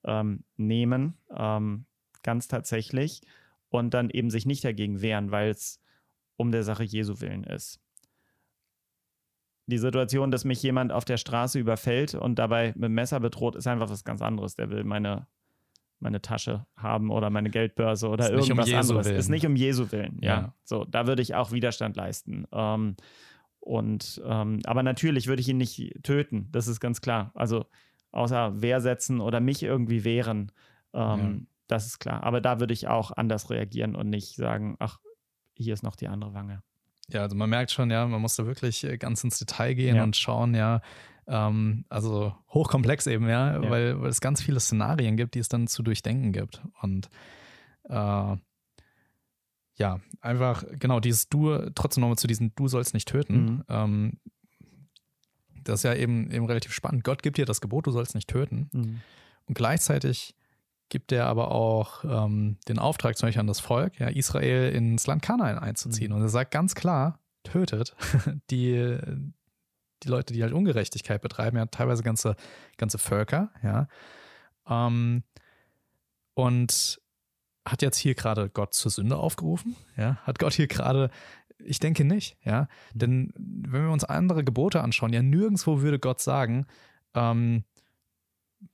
ähm, 0.03 0.43
nehmen 0.57 1.17
ähm, 1.35 1.85
ganz 2.23 2.47
tatsächlich 2.47 3.21
und 3.69 3.93
dann 3.93 4.09
eben 4.09 4.29
sich 4.29 4.45
nicht 4.45 4.63
dagegen 4.63 5.01
wehren, 5.01 5.31
weil 5.31 5.49
es 5.49 5.79
um 6.35 6.51
der 6.51 6.63
Sache 6.63 6.83
Jesu 6.83 7.21
willen 7.21 7.43
ist. 7.43 7.79
Die 9.67 9.77
Situation, 9.77 10.29
dass 10.29 10.43
mich 10.43 10.61
jemand 10.61 10.91
auf 10.91 11.05
der 11.05 11.17
Straße 11.17 11.57
überfällt 11.57 12.15
und 12.15 12.37
dabei 12.37 12.73
mit 12.75 12.85
dem 12.85 12.95
Messer 12.95 13.19
bedroht, 13.19 13.55
ist 13.55 13.67
einfach 13.67 13.89
was 13.89 14.03
ganz 14.03 14.21
anderes. 14.21 14.55
Der 14.55 14.69
will 14.69 14.83
meine, 14.83 15.27
meine 15.99 16.21
Tasche 16.21 16.65
haben 16.75 17.09
oder 17.11 17.29
meine 17.29 17.49
Geldbörse 17.49 18.09
oder 18.09 18.25
ist 18.25 18.49
irgendwas 18.49 18.69
um 18.69 18.75
anderes. 18.75 19.07
Willen. 19.07 19.17
Ist 19.17 19.29
nicht 19.29 19.45
um 19.45 19.55
Jesu 19.55 19.91
willen. 19.91 20.19
Ja. 20.21 20.29
ja. 20.29 20.53
So, 20.63 20.83
da 20.83 21.07
würde 21.07 21.21
ich 21.21 21.35
auch 21.35 21.51
Widerstand 21.51 21.95
leisten. 21.95 22.45
Ähm, 22.51 22.97
und 23.61 24.21
ähm, 24.25 24.59
aber 24.65 24.83
natürlich 24.83 25.27
würde 25.27 25.41
ich 25.41 25.47
ihn 25.47 25.57
nicht 25.57 26.03
töten, 26.03 26.49
das 26.51 26.67
ist 26.67 26.81
ganz 26.81 26.99
klar. 26.99 27.31
Also 27.33 27.65
außer 28.11 28.61
Wehr 28.61 28.81
setzen 28.81 29.21
oder 29.21 29.39
mich 29.39 29.63
irgendwie 29.63 30.03
wehren. 30.03 30.51
Ähm, 30.93 31.47
das 31.67 31.85
ist 31.85 31.99
klar. 31.99 32.23
Aber 32.23 32.41
da 32.41 32.59
würde 32.59 32.73
ich 32.73 32.87
auch 32.87 33.11
anders 33.11 33.49
reagieren 33.49 33.95
und 33.95 34.09
nicht 34.09 34.35
sagen, 34.35 34.75
ach, 34.79 34.99
hier 35.55 35.73
ist 35.73 35.83
noch 35.83 35.95
die 35.95 36.07
andere 36.07 36.33
Wange. 36.33 36.61
Ja, 37.09 37.21
also 37.21 37.35
man 37.35 37.49
merkt 37.49 37.71
schon, 37.71 37.91
ja, 37.91 38.05
man 38.05 38.21
muss 38.21 38.35
da 38.35 38.45
wirklich 38.45 38.83
äh, 38.83 38.97
ganz 38.97 39.23
ins 39.23 39.39
Detail 39.39 39.73
gehen 39.73 39.97
ja. 39.97 40.03
und 40.03 40.15
schauen, 40.15 40.55
ja, 40.55 40.81
ähm, 41.27 41.85
also 41.89 42.33
hochkomplex 42.49 43.07
eben, 43.07 43.27
ja, 43.27 43.61
ja, 43.61 43.69
Weil, 43.69 44.01
weil 44.01 44.09
es 44.09 44.21
ganz 44.21 44.41
viele 44.41 44.59
Szenarien 44.59 45.17
gibt, 45.17 45.35
die 45.35 45.39
es 45.39 45.49
dann 45.49 45.67
zu 45.67 45.83
durchdenken 45.83 46.31
gibt. 46.31 46.61
Und 46.81 47.09
äh, 47.85 48.37
ja, 49.75 49.99
einfach, 50.21 50.63
genau, 50.79 50.99
dieses 50.99 51.29
Du, 51.29 51.57
trotzdem 51.75 52.01
nochmal 52.01 52.17
zu 52.17 52.27
diesem 52.27 52.53
Du 52.55 52.67
sollst 52.67 52.93
nicht 52.93 53.07
töten. 53.07 53.43
Mhm. 53.43 53.63
Ähm, 53.69 54.19
das 55.63 55.79
ist 55.79 55.83
ja 55.83 55.95
eben, 55.95 56.29
eben 56.31 56.45
relativ 56.45 56.73
spannend. 56.73 57.03
Gott 57.03 57.23
gibt 57.23 57.37
dir 57.37 57.45
das 57.45 57.61
Gebot, 57.61 57.87
du 57.87 57.91
sollst 57.91 58.15
nicht 58.15 58.29
töten. 58.29 58.69
Mhm. 58.73 59.01
Und 59.45 59.55
gleichzeitig 59.55 60.35
gibt 60.93 61.11
er 61.11 61.25
aber 61.25 61.49
auch 61.49 62.03
ähm, 62.03 62.57
den 62.67 62.77
Auftrag 62.77 63.17
zum 63.17 63.25
Beispiel 63.25 63.39
an 63.39 63.47
das 63.47 63.59
Volk, 63.59 63.99
ja, 63.99 64.09
Israel 64.09 64.71
ins 64.71 65.07
Land 65.07 65.23
Kanaan 65.23 65.57
einzuziehen. 65.57 66.11
Mhm. 66.11 66.17
Und 66.17 66.21
er 66.21 66.29
sagt 66.29 66.51
ganz 66.51 66.75
klar, 66.75 67.19
tötet 67.41 67.95
die, 68.51 68.95
die 70.03 70.07
Leute, 70.07 70.35
die 70.35 70.43
halt 70.43 70.53
Ungerechtigkeit 70.53 71.19
betreiben, 71.19 71.57
ja, 71.57 71.65
teilweise 71.65 72.03
ganze, 72.03 72.35
ganze 72.77 72.99
Völker, 72.99 73.49
ja. 73.63 73.87
Ähm, 74.69 75.23
und 76.35 77.01
hat 77.65 77.81
jetzt 77.81 77.97
hier 77.97 78.13
gerade 78.13 78.51
Gott 78.51 78.75
zur 78.75 78.91
Sünde 78.91 79.17
aufgerufen? 79.17 79.75
Ja, 79.97 80.17
hat 80.17 80.37
Gott 80.37 80.53
hier 80.53 80.67
gerade 80.67 81.09
ich 81.65 81.79
denke 81.79 82.03
nicht, 82.03 82.37
ja. 82.43 82.67
Mhm. 82.93 82.99
Denn 82.99 83.33
wenn 83.35 83.85
wir 83.85 83.91
uns 83.91 84.03
andere 84.03 84.43
Gebote 84.43 84.81
anschauen, 84.81 85.11
ja, 85.11 85.23
nirgendwo 85.23 85.81
würde 85.81 85.97
Gott 85.97 86.21
sagen, 86.21 86.67
ähm, 87.15 87.63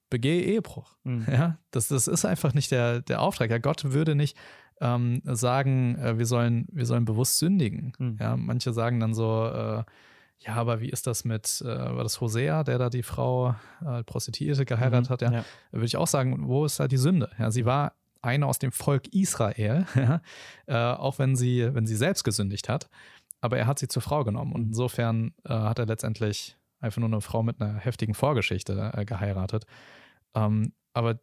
begehe 0.09 0.41
Ehebruch. 0.43 0.95
Mhm. 1.03 1.25
Ja, 1.31 1.57
das, 1.71 1.87
das 1.87 2.07
ist 2.07 2.25
einfach 2.25 2.53
nicht 2.53 2.71
der, 2.71 3.01
der 3.01 3.21
Auftrag. 3.21 3.49
Ja, 3.51 3.57
Gott 3.57 3.91
würde 3.91 4.15
nicht 4.15 4.37
ähm, 4.81 5.21
sagen, 5.25 5.97
äh, 5.97 6.17
wir, 6.17 6.25
sollen, 6.25 6.67
wir 6.71 6.85
sollen 6.85 7.05
bewusst 7.05 7.37
sündigen. 7.37 7.93
Mhm. 7.97 8.17
Ja, 8.19 8.37
manche 8.37 8.73
sagen 8.73 8.99
dann 8.99 9.13
so, 9.13 9.45
äh, 9.47 9.83
ja, 10.41 10.55
aber 10.55 10.79
wie 10.79 10.89
ist 10.89 11.05
das 11.05 11.25
mit, 11.25 11.61
äh, 11.61 11.67
war 11.67 12.03
das 12.03 12.21
Hosea, 12.21 12.63
der 12.63 12.77
da 12.77 12.89
die 12.89 13.03
Frau 13.03 13.55
äh, 13.85 14.03
Prostituierte 14.03 14.65
geheiratet 14.65 15.09
mhm, 15.09 15.13
hat? 15.13 15.21
Ja, 15.21 15.31
ja. 15.31 15.45
würde 15.71 15.85
ich 15.85 15.97
auch 15.97 16.07
sagen, 16.07 16.47
wo 16.47 16.65
ist 16.65 16.79
da 16.79 16.87
die 16.87 16.97
Sünde? 16.97 17.29
Ja, 17.37 17.51
sie 17.51 17.65
war 17.65 17.93
eine 18.21 18.47
aus 18.47 18.59
dem 18.59 18.71
Volk 18.71 19.13
Israel, 19.13 19.85
ja, 19.95 20.21
äh, 20.67 20.75
auch 20.75 21.19
wenn 21.19 21.35
sie, 21.35 21.73
wenn 21.73 21.85
sie 21.85 21.95
selbst 21.95 22.23
gesündigt 22.23 22.69
hat. 22.69 22.89
Aber 23.41 23.57
er 23.57 23.67
hat 23.67 23.79
sie 23.79 23.87
zur 23.87 24.01
Frau 24.01 24.23
genommen. 24.23 24.53
Und 24.53 24.61
mhm. 24.61 24.67
insofern 24.67 25.33
äh, 25.45 25.53
hat 25.53 25.79
er 25.79 25.85
letztendlich 25.85 26.57
einfach 26.79 26.99
nur 26.99 27.09
eine 27.09 27.21
Frau 27.21 27.43
mit 27.43 27.61
einer 27.61 27.77
heftigen 27.77 28.13
Vorgeschichte 28.13 29.03
geheiratet. 29.05 29.65
Ähm, 30.33 30.73
aber 30.93 31.19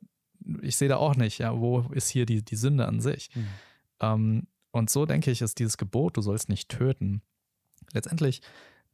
ich 0.63 0.77
sehe 0.77 0.89
da 0.89 0.97
auch 0.97 1.17
nicht, 1.17 1.39
ja, 1.39 1.59
wo 1.59 1.81
ist 1.91 2.09
hier 2.09 2.27
die, 2.27 2.45
die 2.45 2.57
Sünde 2.57 2.87
an 2.87 3.01
sich? 3.01 3.31
Mhm. 3.35 3.49
Ähm, 4.01 4.47
und 4.71 4.91
so 4.91 5.07
denke 5.07 5.31
ich, 5.31 5.43
ist 5.43 5.59
dieses 5.59 5.79
Gebot, 5.79 6.17
du 6.17 6.21
sollst 6.21 6.49
nicht 6.49 6.69
töten, 6.69 7.23
letztendlich 7.93 8.43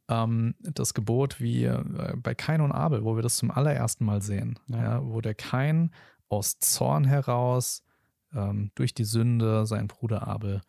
ähm, 0.09 0.55
das 0.61 0.93
Gebot 0.93 1.39
wie 1.39 1.65
äh, 1.65 2.13
bei 2.15 2.35
Kain 2.35 2.61
und 2.61 2.71
Abel, 2.71 3.03
wo 3.03 3.15
wir 3.15 3.23
das 3.23 3.37
zum 3.37 3.51
allerersten 3.51 4.05
Mal 4.05 4.21
sehen, 4.21 4.59
ja. 4.67 4.83
Ja, 4.83 5.05
wo 5.05 5.21
der 5.21 5.35
Kain 5.35 5.91
aus 6.29 6.59
Zorn 6.59 7.05
heraus 7.05 7.83
ähm, 8.33 8.71
durch 8.75 8.93
die 8.93 9.03
Sünde 9.05 9.65
seinen 9.65 9.87
Bruder 9.87 10.27
Abel 10.27 10.61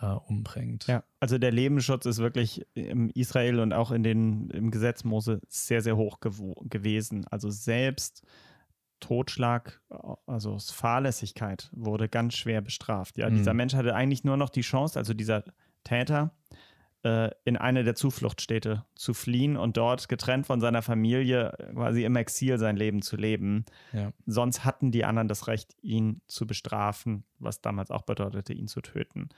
äh, 0.00 0.06
umbringt. 0.06 0.86
Ja, 0.86 1.02
also 1.20 1.38
der 1.38 1.50
Lebensschutz 1.50 2.06
ist 2.06 2.18
wirklich 2.18 2.66
im 2.74 3.10
Israel 3.10 3.60
und 3.60 3.72
auch 3.72 3.90
in 3.90 4.02
den, 4.02 4.50
im 4.50 4.70
Gesetz 4.70 5.04
Mose 5.04 5.40
sehr, 5.48 5.82
sehr 5.82 5.96
hoch 5.96 6.20
gewesen. 6.20 7.26
Also 7.28 7.50
selbst 7.50 8.22
Totschlag, 9.00 9.80
also 10.26 10.58
Fahrlässigkeit 10.58 11.70
wurde 11.72 12.08
ganz 12.08 12.34
schwer 12.34 12.60
bestraft. 12.60 13.16
Ja, 13.18 13.28
mhm. 13.30 13.36
dieser 13.36 13.54
Mensch 13.54 13.74
hatte 13.74 13.94
eigentlich 13.94 14.24
nur 14.24 14.36
noch 14.36 14.50
die 14.50 14.62
Chance, 14.62 14.98
also 14.98 15.14
dieser 15.14 15.44
Täter, 15.84 16.32
äh, 17.04 17.30
in 17.44 17.56
eine 17.56 17.84
der 17.84 17.94
Zufluchtsstädte 17.94 18.84
zu 18.94 19.14
fliehen 19.14 19.56
und 19.56 19.76
dort 19.76 20.08
getrennt 20.08 20.46
von 20.46 20.60
seiner 20.60 20.82
Familie 20.82 21.52
quasi 21.72 22.04
im 22.04 22.16
Exil 22.16 22.58
sein 22.58 22.76
Leben 22.76 23.02
zu 23.02 23.16
leben. 23.16 23.64
Ja. 23.92 24.12
Sonst 24.26 24.64
hatten 24.64 24.90
die 24.90 25.04
anderen 25.04 25.28
das 25.28 25.46
Recht, 25.46 25.76
ihn 25.80 26.20
zu 26.26 26.46
bestrafen, 26.46 27.24
was 27.38 27.60
damals 27.60 27.90
auch 27.90 28.02
bedeutete, 28.02 28.52
ihn 28.52 28.66
zu 28.66 28.80
töten. 28.80 29.28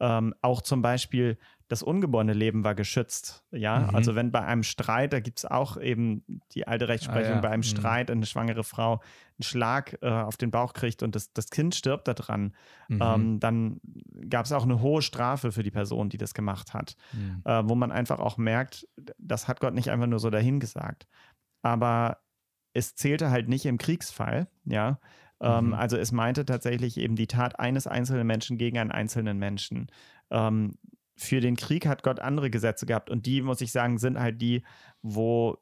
Ähm, 0.00 0.34
auch 0.40 0.62
zum 0.62 0.80
Beispiel 0.80 1.36
das 1.68 1.82
ungeborene 1.82 2.32
Leben 2.32 2.64
war 2.64 2.74
geschützt. 2.74 3.44
Ja, 3.52 3.80
mhm. 3.80 3.94
also 3.94 4.14
wenn 4.14 4.32
bei 4.32 4.40
einem 4.40 4.62
Streit, 4.62 5.12
da 5.12 5.20
gibt 5.20 5.38
es 5.38 5.44
auch 5.44 5.76
eben 5.76 6.24
die 6.52 6.66
alte 6.66 6.88
Rechtsprechung, 6.88 7.32
ah, 7.32 7.36
ja. 7.36 7.40
bei 7.40 7.50
einem 7.50 7.60
mhm. 7.60 7.64
Streit 7.64 8.10
eine 8.10 8.26
schwangere 8.26 8.64
Frau 8.64 9.00
einen 9.40 9.44
Schlag 9.44 9.98
äh, 10.02 10.08
auf 10.08 10.36
den 10.36 10.50
Bauch 10.50 10.74
kriegt 10.74 11.02
und 11.02 11.14
das, 11.14 11.32
das 11.32 11.48
Kind 11.50 11.74
stirbt 11.74 12.08
daran, 12.08 12.54
mhm. 12.88 13.00
ähm, 13.02 13.40
dann 13.40 13.80
gab 14.28 14.44
es 14.44 14.52
auch 14.52 14.64
eine 14.64 14.80
hohe 14.80 15.02
Strafe 15.02 15.50
für 15.50 15.62
die 15.62 15.70
Person, 15.70 16.10
die 16.10 16.18
das 16.18 16.34
gemacht 16.34 16.74
hat, 16.74 16.94
mhm. 17.12 17.42
äh, 17.44 17.68
wo 17.68 17.74
man 17.74 17.90
einfach 17.90 18.20
auch 18.20 18.36
merkt, 18.36 18.86
das 19.18 19.48
hat 19.48 19.60
Gott 19.60 19.74
nicht 19.74 19.90
einfach 19.90 20.06
nur 20.06 20.18
so 20.18 20.30
dahingesagt. 20.30 21.06
Aber 21.62 22.18
es 22.74 22.94
zählte 22.94 23.30
halt 23.30 23.48
nicht 23.48 23.66
im 23.66 23.78
Kriegsfall, 23.78 24.48
ja. 24.64 25.00
Ähm, 25.42 25.68
mhm. 25.68 25.74
also 25.74 25.96
es 25.96 26.12
meinte 26.12 26.44
tatsächlich 26.44 26.98
eben 26.98 27.16
die 27.16 27.26
Tat 27.26 27.58
eines 27.58 27.86
einzelnen 27.86 28.26
Menschen 28.26 28.58
gegen 28.58 28.78
einen 28.78 28.90
einzelnen 28.92 29.38
Menschen. 29.38 29.90
Ähm, 30.30 30.74
für 31.16 31.40
den 31.40 31.56
Krieg 31.56 31.86
hat 31.86 32.02
Gott 32.02 32.20
andere 32.20 32.50
Gesetze 32.50 32.84
gehabt 32.84 33.08
und 33.08 33.24
die, 33.24 33.40
muss 33.40 33.62
ich 33.62 33.72
sagen, 33.72 33.96
sind 33.96 34.20
halt 34.20 34.40
die, 34.42 34.62
wo 35.00 35.56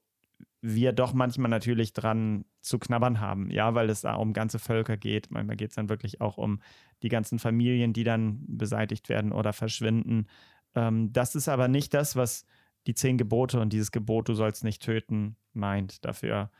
wir 0.60 0.92
doch 0.92 1.12
manchmal 1.12 1.50
natürlich 1.50 1.92
dran 1.92 2.44
zu 2.60 2.78
knabbern 2.78 3.20
haben, 3.20 3.50
ja, 3.50 3.74
weil 3.74 3.90
es 3.90 4.02
da 4.02 4.14
um 4.14 4.32
ganze 4.32 4.58
Völker 4.58 4.96
geht. 4.96 5.30
Manchmal 5.30 5.56
geht 5.56 5.70
es 5.70 5.76
dann 5.76 5.88
wirklich 5.88 6.20
auch 6.20 6.38
um 6.38 6.60
die 7.02 7.08
ganzen 7.08 7.38
Familien, 7.38 7.92
die 7.92 8.04
dann 8.04 8.44
beseitigt 8.46 9.08
werden 9.08 9.32
oder 9.32 9.52
verschwinden. 9.52 10.26
Ähm, 10.74 11.12
das 11.12 11.34
ist 11.34 11.48
aber 11.48 11.68
nicht 11.68 11.94
das, 11.94 12.16
was 12.16 12.44
die 12.86 12.94
zehn 12.94 13.18
Gebote 13.18 13.60
und 13.60 13.72
dieses 13.72 13.92
Gebot, 13.92 14.28
du 14.28 14.34
sollst 14.34 14.64
nicht 14.64 14.82
töten, 14.82 15.36
meint. 15.52 16.04
Dafür, 16.04 16.50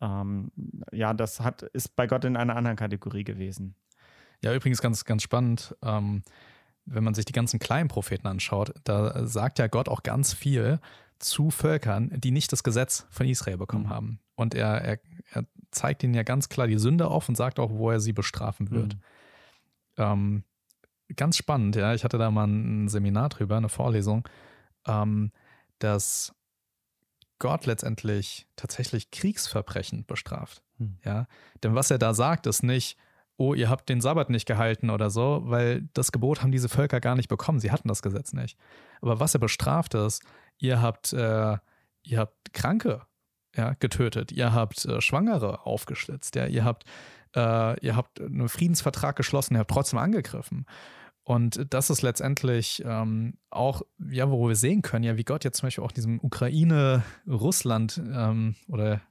ähm, 0.00 0.50
ja, 0.92 1.14
das 1.14 1.40
hat, 1.40 1.62
ist 1.62 1.96
bei 1.96 2.06
Gott 2.06 2.24
in 2.24 2.36
einer 2.36 2.56
anderen 2.56 2.76
Kategorie 2.76 3.24
gewesen. 3.24 3.74
Ja, 4.42 4.54
übrigens 4.54 4.80
ganz, 4.80 5.04
ganz 5.04 5.22
spannend. 5.22 5.74
Ähm, 5.82 6.22
wenn 6.84 7.04
man 7.04 7.14
sich 7.14 7.24
die 7.24 7.32
ganzen 7.32 7.58
kleinen 7.58 7.88
Propheten 7.88 8.26
anschaut, 8.26 8.72
da 8.84 9.26
sagt 9.26 9.58
ja 9.58 9.66
Gott 9.66 9.88
auch 9.88 10.02
ganz 10.02 10.32
viel 10.32 10.80
zu 11.18 11.50
Völkern, 11.50 12.10
die 12.14 12.30
nicht 12.30 12.52
das 12.52 12.62
Gesetz 12.62 13.06
von 13.10 13.26
Israel 13.26 13.58
bekommen 13.58 13.84
mhm. 13.84 13.90
haben. 13.90 14.20
Und 14.38 14.54
er, 14.54 14.80
er, 14.80 14.98
er, 15.32 15.44
zeigt 15.70 16.02
ihnen 16.02 16.14
ja 16.14 16.22
ganz 16.22 16.48
klar 16.48 16.66
die 16.66 16.78
Sünde 16.78 17.08
auf 17.08 17.28
und 17.28 17.34
sagt 17.34 17.58
auch, 17.58 17.70
wo 17.70 17.90
er 17.90 18.00
sie 18.00 18.12
bestrafen 18.12 18.70
wird. 18.70 18.94
Mhm. 18.94 19.00
Ähm, 19.98 20.44
ganz 21.14 21.36
spannend, 21.36 21.76
ja. 21.76 21.92
Ich 21.92 22.04
hatte 22.04 22.18
da 22.18 22.30
mal 22.30 22.46
ein 22.46 22.88
Seminar 22.88 23.28
drüber, 23.28 23.56
eine 23.56 23.68
Vorlesung, 23.68 24.26
ähm, 24.86 25.32
dass 25.80 26.34
Gott 27.38 27.66
letztendlich 27.66 28.46
tatsächlich 28.56 29.10
Kriegsverbrechen 29.10 30.06
bestraft. 30.06 30.62
Mhm. 30.78 30.98
Ja. 31.04 31.26
Denn 31.62 31.74
was 31.74 31.90
er 31.90 31.98
da 31.98 32.14
sagt, 32.14 32.46
ist 32.46 32.62
nicht, 32.62 32.96
oh, 33.36 33.54
ihr 33.54 33.68
habt 33.68 33.88
den 33.88 34.00
Sabbat 34.00 34.30
nicht 34.30 34.46
gehalten 34.46 34.88
oder 34.88 35.10
so, 35.10 35.42
weil 35.46 35.88
das 35.92 36.12
Gebot 36.12 36.42
haben 36.42 36.52
diese 36.52 36.68
Völker 36.68 37.00
gar 37.00 37.16
nicht 37.16 37.28
bekommen. 37.28 37.58
Sie 37.58 37.72
hatten 37.72 37.88
das 37.88 38.02
Gesetz 38.02 38.32
nicht. 38.32 38.56
Aber 39.02 39.18
was 39.18 39.34
er 39.34 39.40
bestraft 39.40 39.94
ist, 39.94 40.22
ihr 40.58 40.80
habt, 40.80 41.12
äh, 41.12 41.58
ihr 42.04 42.18
habt 42.18 42.54
Kranke 42.54 43.02
ja, 43.58 43.74
getötet, 43.78 44.32
ihr 44.32 44.54
habt 44.54 44.84
äh, 44.84 45.00
Schwangere 45.00 45.66
aufgeschlitzt, 45.66 46.36
ja, 46.36 46.46
ihr 46.46 46.64
habt, 46.64 46.84
äh, 47.34 47.78
ihr 47.84 47.96
habt 47.96 48.20
einen 48.20 48.48
Friedensvertrag 48.48 49.16
geschlossen, 49.16 49.54
ihr 49.56 49.60
habt 49.60 49.70
trotzdem 49.70 49.98
angegriffen. 49.98 50.64
Und 51.24 51.66
das 51.74 51.90
ist 51.90 52.00
letztendlich 52.00 52.82
ähm, 52.86 53.34
auch, 53.50 53.82
ja, 54.10 54.30
wo 54.30 54.48
wir 54.48 54.56
sehen 54.56 54.80
können, 54.80 55.04
ja, 55.04 55.18
wie 55.18 55.24
Gott 55.24 55.44
jetzt 55.44 55.58
zum 55.58 55.66
Beispiel 55.66 55.84
auch 55.84 55.92
diesem 55.92 56.20
Ukraine-Russland 56.22 58.00
ähm, 58.14 58.54
oder 58.68 59.02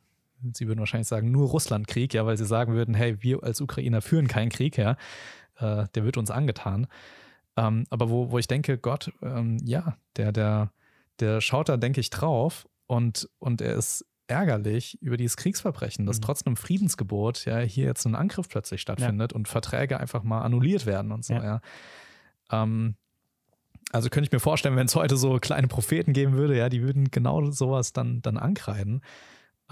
Sie 0.54 0.68
würden 0.68 0.80
wahrscheinlich 0.80 1.08
sagen, 1.08 1.32
nur 1.32 1.48
Russlandkrieg, 1.48 2.14
ja, 2.14 2.26
weil 2.26 2.38
sie 2.38 2.46
sagen 2.46 2.74
würden, 2.74 2.94
hey, 2.94 3.22
wir 3.24 3.44
als 3.44 3.60
Ukrainer 3.60 4.02
führen 4.02 4.28
keinen 4.28 4.50
Krieg, 4.50 4.78
ja, 4.78 4.92
äh, 5.58 5.88
der 5.96 6.04
wird 6.04 6.18
uns 6.18 6.30
angetan. 6.30 6.88
Ähm, 7.56 7.86
aber 7.90 8.10
wo, 8.10 8.32
wo 8.32 8.38
ich 8.38 8.48
denke, 8.48 8.78
Gott, 8.78 9.12
ähm, 9.24 9.58
ja, 9.64 9.98
der, 10.16 10.32
der, 10.32 10.72
der 11.20 11.42
schaut 11.42 11.70
da, 11.70 11.78
denke 11.78 12.00
ich, 12.00 12.12
drauf 12.12 12.68
und, 12.86 13.30
und 13.40 13.62
er 13.62 13.74
ist 13.74 14.06
ärgerlich 14.28 15.02
über 15.02 15.18
dieses 15.18 15.38
Kriegsverbrechen, 15.38 16.06
dass 16.06 16.18
mhm. 16.18 16.22
trotz 16.22 16.46
einem 16.46 16.56
Friedensgebot 16.56 17.46
ja 17.46 17.60
hier 17.60 17.86
jetzt 17.86 18.06
ein 18.06 18.16
Angriff 18.16 18.50
plötzlich 18.50 18.82
stattfindet 18.82 19.32
ja. 19.32 19.36
und 19.36 19.48
Verträge 19.48 20.00
einfach 20.00 20.24
mal 20.24 20.42
annulliert 20.42 20.86
werden 20.86 21.12
und 21.12 21.26
so, 21.26 21.34
ja. 21.34 21.44
ja. 21.44 21.62
Ähm, 22.52 22.96
also 23.92 24.10
könnte 24.10 24.28
ich 24.28 24.32
mir 24.34 24.40
vorstellen, 24.40 24.76
wenn 24.76 24.88
es 24.88 24.96
heute 24.96 25.16
so 25.16 25.40
kleine 25.40 25.68
Propheten 25.68 26.12
geben 26.12 26.34
würde, 26.34 26.58
ja, 26.58 26.68
die 26.68 26.82
würden 26.82 27.10
genau 27.10 27.50
sowas 27.52 27.94
dann, 27.94 28.22
dann 28.22 28.38
ankreiden. 28.38 29.02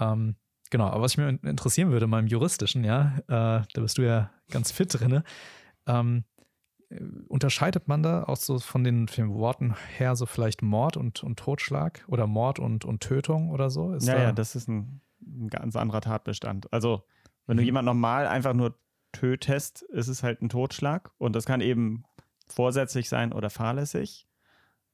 Ähm, 0.00 0.36
Genau, 0.70 0.86
aber 0.86 1.02
was 1.02 1.12
ich 1.12 1.18
mir 1.18 1.28
interessieren 1.28 1.90
würde, 1.90 2.06
im 2.06 2.26
Juristischen, 2.26 2.84
ja, 2.84 3.18
äh, 3.28 3.62
da 3.72 3.80
bist 3.80 3.98
du 3.98 4.02
ja 4.02 4.30
ganz 4.50 4.72
fit 4.72 4.92
drin. 4.92 5.22
Ähm, 5.86 6.24
unterscheidet 7.28 7.88
man 7.88 8.02
da 8.02 8.24
auch 8.24 8.36
so 8.36 8.58
von 8.58 8.84
den, 8.84 9.08
von 9.08 9.28
den, 9.28 9.34
Worten 9.34 9.74
her 9.96 10.14
so 10.14 10.24
vielleicht 10.24 10.62
Mord 10.62 10.96
und, 10.96 11.24
und 11.24 11.38
Totschlag 11.38 12.04
oder 12.06 12.26
Mord 12.26 12.58
und, 12.58 12.84
und 12.84 13.02
Tötung 13.02 13.50
oder 13.50 13.70
so? 13.70 13.92
Ist 13.92 14.06
ja, 14.06 14.14
da 14.14 14.22
ja, 14.22 14.32
das 14.32 14.54
ist 14.54 14.68
ein, 14.68 15.00
ein, 15.20 15.48
ganz 15.48 15.74
anderer 15.74 16.00
Tatbestand. 16.00 16.72
Also, 16.72 17.02
wenn 17.46 17.56
mhm. 17.56 17.60
du 17.60 17.64
jemanden 17.64 17.86
normal 17.86 18.28
einfach 18.28 18.54
nur 18.54 18.78
tötest, 19.12 19.82
ist 19.82 20.08
es 20.08 20.22
halt 20.22 20.42
ein 20.42 20.48
Totschlag 20.48 21.10
und 21.18 21.34
das 21.34 21.44
kann 21.44 21.60
eben 21.60 22.04
vorsätzlich 22.46 23.08
sein 23.08 23.32
oder 23.32 23.50
fahrlässig. 23.50 24.28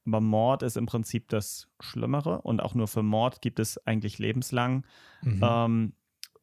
Aber 0.05 0.19
Mord 0.19 0.63
ist 0.63 0.77
im 0.77 0.87
Prinzip 0.87 1.29
das 1.29 1.69
Schlimmere 1.79 2.41
und 2.41 2.61
auch 2.61 2.73
nur 2.73 2.87
für 2.87 3.03
Mord 3.03 3.41
gibt 3.41 3.59
es 3.59 3.77
eigentlich 3.85 4.19
lebenslang. 4.19 4.85
Mhm. 5.21 5.41
Ähm, 5.43 5.93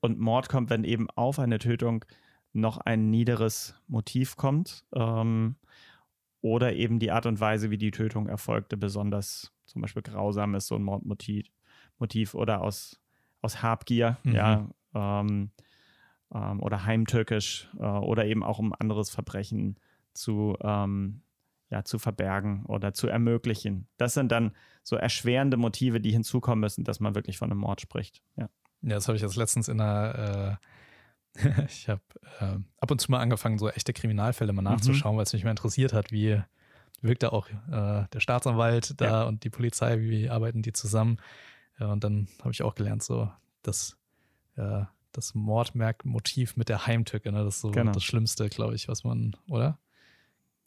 und 0.00 0.18
Mord 0.18 0.48
kommt, 0.48 0.70
wenn 0.70 0.84
eben 0.84 1.10
auf 1.10 1.38
eine 1.38 1.58
Tötung 1.58 2.04
noch 2.52 2.78
ein 2.78 3.10
niederes 3.10 3.74
Motiv 3.86 4.36
kommt 4.36 4.84
ähm, 4.94 5.56
oder 6.40 6.72
eben 6.74 6.98
die 6.98 7.10
Art 7.10 7.26
und 7.26 7.40
Weise, 7.40 7.70
wie 7.70 7.78
die 7.78 7.90
Tötung 7.90 8.26
erfolgte, 8.28 8.76
besonders 8.76 9.52
zum 9.66 9.82
Beispiel 9.82 10.02
grausam 10.02 10.54
ist 10.54 10.66
so 10.66 10.74
ein 10.74 10.82
Mordmotiv 10.82 11.46
Motiv 11.98 12.34
oder 12.34 12.62
aus, 12.62 12.98
aus 13.42 13.62
Habgier, 13.62 14.16
mhm. 14.24 14.34
ja, 14.34 14.68
ähm, 14.94 15.50
ähm, 16.34 16.60
oder 16.62 16.84
heimtückisch 16.84 17.68
äh, 17.78 17.84
oder 17.84 18.24
eben 18.24 18.42
auch 18.42 18.58
um 18.58 18.74
anderes 18.78 19.10
Verbrechen 19.10 19.78
zu 20.14 20.56
ähm, 20.62 21.22
ja, 21.70 21.84
zu 21.84 22.00
verbergen 22.00 22.64
oder 22.66 22.92
zu 22.92 23.06
ermöglichen. 23.06 23.86
Das 23.96 24.14
sind 24.14 24.32
dann 24.32 24.56
so 24.82 24.96
erschwerende 24.96 25.56
Motive, 25.56 26.00
die 26.00 26.10
hinzukommen 26.10 26.60
müssen, 26.60 26.82
dass 26.82 26.98
man 26.98 27.14
wirklich 27.14 27.38
von 27.38 27.50
einem 27.50 27.60
Mord 27.60 27.80
spricht. 27.80 28.22
Ja, 28.36 28.48
ja 28.82 28.94
das 28.96 29.06
habe 29.06 29.14
ich 29.14 29.22
jetzt 29.22 29.36
letztens 29.36 29.68
in 29.68 29.80
einer, 29.80 30.58
äh, 30.60 30.66
ich 31.68 31.88
habe 31.88 32.02
äh, 32.40 32.56
ab 32.78 32.90
und 32.90 33.00
zu 33.00 33.10
mal 33.10 33.20
angefangen, 33.20 33.58
so 33.58 33.68
echte 33.68 33.92
Kriminalfälle 33.92 34.52
mal 34.52 34.62
mhm. 34.62 34.68
nachzuschauen, 34.68 35.14
mhm. 35.14 35.18
weil 35.18 35.24
es 35.24 35.32
mich 35.32 35.44
mal 35.44 35.50
interessiert 35.50 35.92
hat, 35.92 36.12
wie, 36.12 36.42
wirkt 37.02 37.22
da 37.22 37.30
auch 37.30 37.48
äh, 37.48 38.06
der 38.12 38.20
Staatsanwalt 38.20 39.00
da 39.00 39.06
ja. 39.06 39.22
und 39.24 39.44
die 39.44 39.50
Polizei, 39.50 40.00
wie 40.00 40.28
arbeiten 40.28 40.62
die 40.62 40.72
zusammen. 40.72 41.18
Ja, 41.78 41.92
und 41.92 42.04
dann 42.04 42.28
habe 42.40 42.52
ich 42.52 42.62
auch 42.62 42.74
gelernt, 42.74 43.02
so, 43.02 43.30
dass 43.62 43.96
äh, 44.56 44.84
das 45.12 45.34
Mordmerkmotiv 45.34 46.56
mit 46.56 46.68
der 46.68 46.86
Heimtücke, 46.86 47.32
ne? 47.32 47.44
das 47.44 47.56
ist 47.56 47.60
so 47.62 47.70
genau. 47.70 47.92
das 47.92 48.04
Schlimmste, 48.04 48.48
glaube 48.48 48.74
ich, 48.74 48.88
was 48.88 49.02
man, 49.02 49.34
oder? 49.48 49.78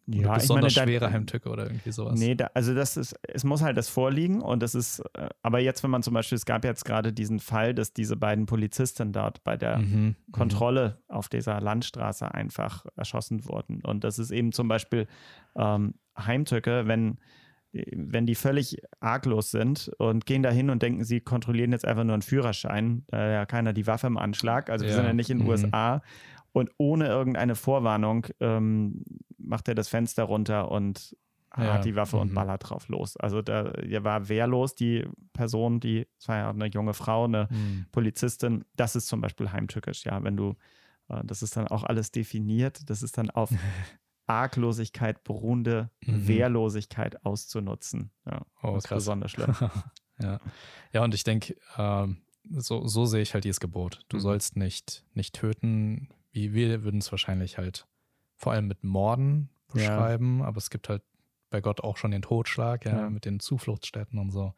Ja, 0.06 0.34
besonders 0.34 0.76
meine, 0.76 0.90
schwere 0.90 1.12
Heimtücke 1.12 1.50
oder 1.50 1.68
irgendwie 1.68 1.92
sowas. 1.92 2.20
Nee, 2.20 2.36
da, 2.36 2.50
also 2.54 2.76
das 2.76 2.98
ist, 2.98 3.16
es 3.24 3.46
muss 3.46 3.62
halt 3.62 3.78
das 3.78 3.88
vorliegen 3.88 4.42
und 4.42 4.62
das 4.62 4.76
ist, 4.76 5.00
äh, 5.14 5.30
aber 5.42 5.60
jetzt, 5.60 5.82
wenn 5.84 5.92
man 5.92 6.04
zum 6.04 6.14
Beispiel, 6.14 6.36
es 6.36 6.46
gab 6.46 6.66
jetzt 6.66 6.84
gerade 6.84 7.14
diesen 7.14 7.40
Fall, 7.40 7.74
dass 7.74 7.94
diese 7.94 8.18
beiden 8.18 8.46
Polizisten 8.46 9.14
dort 9.14 9.44
bei 9.46 9.56
der 9.56 9.78
mhm, 9.78 9.86
mhm. 9.86 10.16
Kontrolle 10.34 10.98
mhm. 11.08 11.16
auf 11.16 11.30
dieser 11.30 11.62
Landstraße 11.62 12.34
einfach 12.34 12.86
erschossen 12.98 13.48
wurden. 13.48 13.82
Und 13.82 14.04
das 14.04 14.20
ist 14.20 14.32
eben 14.32 14.52
zum 14.52 14.68
Beispiel 14.68 15.08
ähm, 15.56 15.94
Heimtücke, 16.18 16.86
wenn, 16.86 17.20
wenn 17.72 18.26
die 18.26 18.36
völlig 18.36 18.82
arglos 19.00 19.52
sind 19.52 19.90
und 20.00 20.26
gehen 20.26 20.44
da 20.44 20.52
hin 20.52 20.70
und 20.70 20.84
denken, 20.84 21.06
sie 21.06 21.22
kontrollieren 21.22 21.72
jetzt 21.72 21.88
einfach 21.88 22.04
nur 22.04 22.14
einen 22.14 22.24
Führerschein, 22.24 23.06
da 23.08 23.30
ja 23.30 23.46
keiner 23.46 23.72
die 23.72 23.88
Waffe 23.88 24.08
im 24.08 24.18
Anschlag, 24.18 24.70
also 24.70 24.84
wir 24.84 24.90
ja. 24.92 24.98
sind 24.98 25.06
ja 25.06 25.14
nicht 25.14 25.30
in 25.30 25.38
den 25.38 25.46
mhm. 25.46 25.52
USA 25.52 26.02
und 26.52 26.72
ohne 26.78 27.08
irgendeine 27.08 27.56
Vorwarnung 27.56 28.28
ähm, 28.40 29.04
macht 29.44 29.68
er 29.68 29.76
das 29.76 29.88
Fenster 29.88 30.24
runter 30.24 30.72
und 30.72 31.16
ja. 31.58 31.74
hat 31.74 31.86
die 31.86 31.96
Waffe 31.96 32.16
mhm. 32.16 32.22
und 32.24 32.34
ballert 32.34 32.70
drauf 32.70 32.88
los. 32.88 33.18
Also 33.18 33.42
da 33.42 33.74
war 34.04 34.30
wehrlos, 34.30 34.76
die 34.76 35.06
Person, 35.34 35.80
die, 35.80 36.08
es 36.20 36.28
war 36.28 36.38
ja 36.38 36.50
eine 36.50 36.68
junge 36.68 36.94
Frau, 36.94 37.26
eine 37.26 37.48
mhm. 37.50 37.86
Polizistin. 37.92 38.66
Das 38.76 38.96
ist 38.96 39.08
zum 39.08 39.22
Beispiel 39.22 39.52
heimtückisch, 39.52 40.06
ja, 40.06 40.24
wenn 40.24 40.38
du, 40.38 40.56
äh, 41.10 41.22
das 41.24 41.44
ist 41.44 41.56
dann 41.56 41.68
auch 41.68 41.84
alles 41.84 42.12
definiert, 42.12 42.90
das 42.90 43.04
ist 43.04 43.18
dann 43.18 43.30
auf 43.30 43.50
Arglosigkeit 44.26 45.24
beruhende 45.24 45.90
mhm. 46.06 46.28
Wehrlosigkeit 46.28 47.26
auszunutzen. 47.26 48.12
Ja, 48.26 48.46
oh, 48.62 48.74
das 48.76 48.86
ist 48.86 48.90
besonders 48.90 49.32
schlimm. 49.32 49.56
ja. 50.20 50.40
ja, 50.92 51.04
und 51.04 51.14
ich 51.14 51.24
denke, 51.24 51.56
ähm, 51.78 52.18
so, 52.50 52.88
so 52.88 53.06
sehe 53.06 53.22
ich 53.22 53.34
halt 53.34 53.44
dieses 53.44 53.60
Gebot. 53.60 54.06
Du 54.10 54.18
mhm. 54.18 54.22
sollst 54.22 54.58
nicht, 54.58 55.06
nicht 55.14 55.36
töten, 55.36 56.10
wie 56.32 56.54
wir 56.54 56.84
würden 56.84 57.00
es 57.00 57.12
wahrscheinlich 57.12 57.58
halt 57.58 57.86
vor 58.44 58.52
allem 58.52 58.68
mit 58.68 58.84
Morden 58.84 59.50
beschreiben, 59.72 60.40
ja. 60.40 60.46
aber 60.46 60.58
es 60.58 60.70
gibt 60.70 60.90
halt 60.90 61.02
bei 61.50 61.62
Gott 61.62 61.82
auch 61.82 61.98
schon 61.98 62.12
den 62.12 62.22
Totschlag, 62.22 62.86
ja, 62.86 63.02
ja. 63.02 63.10
mit 63.10 63.26
den 63.26 63.40
Zufluchtsstätten 63.40 64.20
und 64.20 64.32
so. 64.32 64.54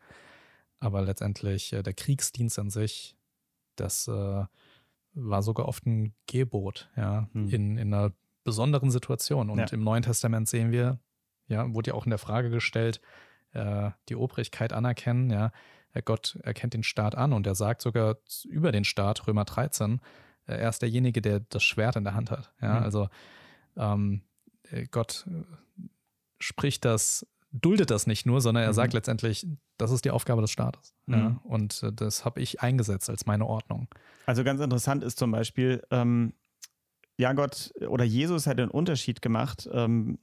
Aber 0.80 1.02
letztendlich 1.04 1.72
äh, 1.72 1.84
der 1.84 1.94
Kriegsdienst 1.94 2.58
an 2.58 2.70
sich, 2.72 3.16
das 3.76 4.08
äh, 4.08 4.46
war 5.14 5.44
sogar 5.44 5.68
oft 5.68 5.86
ein 5.86 6.16
Gebot, 6.26 6.90
ja, 6.98 7.28
hm. 7.34 7.50
in, 7.50 7.78
in 7.78 7.94
einer 7.94 8.12
besonderen 8.44 8.90
Situation. 8.90 9.50
Und 9.50 9.60
ja. 9.60 9.66
im 9.68 9.84
Neuen 9.84 10.04
Testament 10.04 10.50
sehen 10.50 10.72
wir, 10.72 11.00
ja, 11.48 11.72
wurde 11.74 11.92
ja 11.92 11.94
auch 11.94 12.06
in 12.06 12.10
der 12.10 12.20
Frage 12.20 12.50
gestellt, 12.50 13.02
äh, 13.54 13.92
die 14.10 14.16
Obrigkeit 14.16 14.74
anerkennen, 14.74 15.30
ja. 15.30 15.52
Gott 16.04 16.38
erkennt 16.44 16.74
den 16.74 16.84
Staat 16.84 17.16
an 17.16 17.32
und 17.32 17.48
er 17.48 17.56
sagt 17.56 17.82
sogar 17.82 18.18
über 18.50 18.74
den 18.74 18.84
Staat, 18.84 19.28
Römer 19.28 19.46
13, 19.46 20.02
äh, 20.48 20.56
er 20.56 20.70
ist 20.70 20.82
derjenige, 20.82 21.22
der 21.22 21.40
das 21.42 21.64
Schwert 21.64 21.96
in 21.96 22.04
der 22.04 22.16
Hand 22.16 22.32
hat. 22.32 22.52
Ja, 22.62 22.80
mhm. 22.80 22.84
also 22.84 23.10
ähm, 23.78 24.22
äh, 24.72 24.86
Gott 24.90 25.26
äh, 25.30 25.44
spricht 26.40 26.86
das, 26.86 27.26
duldet 27.52 27.92
das 27.92 28.08
nicht 28.08 28.26
nur, 28.26 28.42
sondern 28.42 28.64
er 28.64 28.70
mhm. 28.70 28.76
sagt 28.76 28.94
letztendlich, 28.94 29.48
das 29.78 29.92
ist 29.92 30.06
die 30.06 30.12
Aufgabe 30.12 30.42
des 30.42 30.52
Staates. 30.52 30.94
Mhm. 31.06 31.14
Ja, 31.14 31.40
und 31.44 31.84
äh, 31.84 31.92
das 31.92 32.26
habe 32.26 32.42
ich 32.42 32.62
eingesetzt 32.62 33.10
als 33.10 33.26
meine 33.26 33.46
Ordnung. 33.46 33.88
Also 34.26 34.44
ganz 34.44 34.62
interessant 34.62 35.04
ist 35.04 35.18
zum 35.18 35.32
Beispiel, 35.32 35.84
ähm, 35.92 36.34
ja, 37.18 37.34
Gott 37.34 37.74
oder 37.88 38.04
Jesus 38.04 38.46
hat 38.48 38.60
einen 38.60 38.72
Unterschied 38.72 39.22
gemacht. 39.22 39.70
Ähm, 39.72 40.20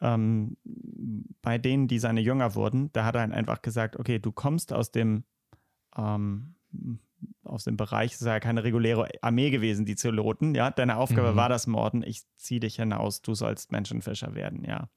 ähm, 0.00 0.56
bei 1.42 1.58
denen, 1.58 1.88
die 1.88 1.98
seine 1.98 2.20
Jünger 2.20 2.54
wurden, 2.54 2.92
da 2.92 3.04
hat 3.04 3.14
er 3.14 3.22
einfach 3.22 3.62
gesagt, 3.62 3.96
okay, 3.96 4.18
du 4.18 4.32
kommst 4.32 4.72
aus 4.72 4.90
dem 4.90 5.24
ähm, 5.96 6.54
aus 7.44 7.64
dem 7.64 7.76
Bereich, 7.76 8.14
es 8.14 8.20
ist 8.20 8.26
ja 8.26 8.40
keine 8.40 8.64
reguläre 8.64 9.08
Armee 9.22 9.50
gewesen, 9.50 9.86
die 9.86 9.96
Zeloten, 9.96 10.54
ja. 10.54 10.70
Deine 10.70 10.96
Aufgabe 10.96 11.32
mhm. 11.32 11.36
war 11.36 11.48
das 11.48 11.66
Morden, 11.66 12.02
ich 12.02 12.22
ziehe 12.36 12.60
dich 12.60 12.76
hinaus, 12.76 13.22
du 13.22 13.34
sollst 13.34 13.72
Menschenfischer 13.72 14.34
werden, 14.34 14.64
ja. 14.64 14.88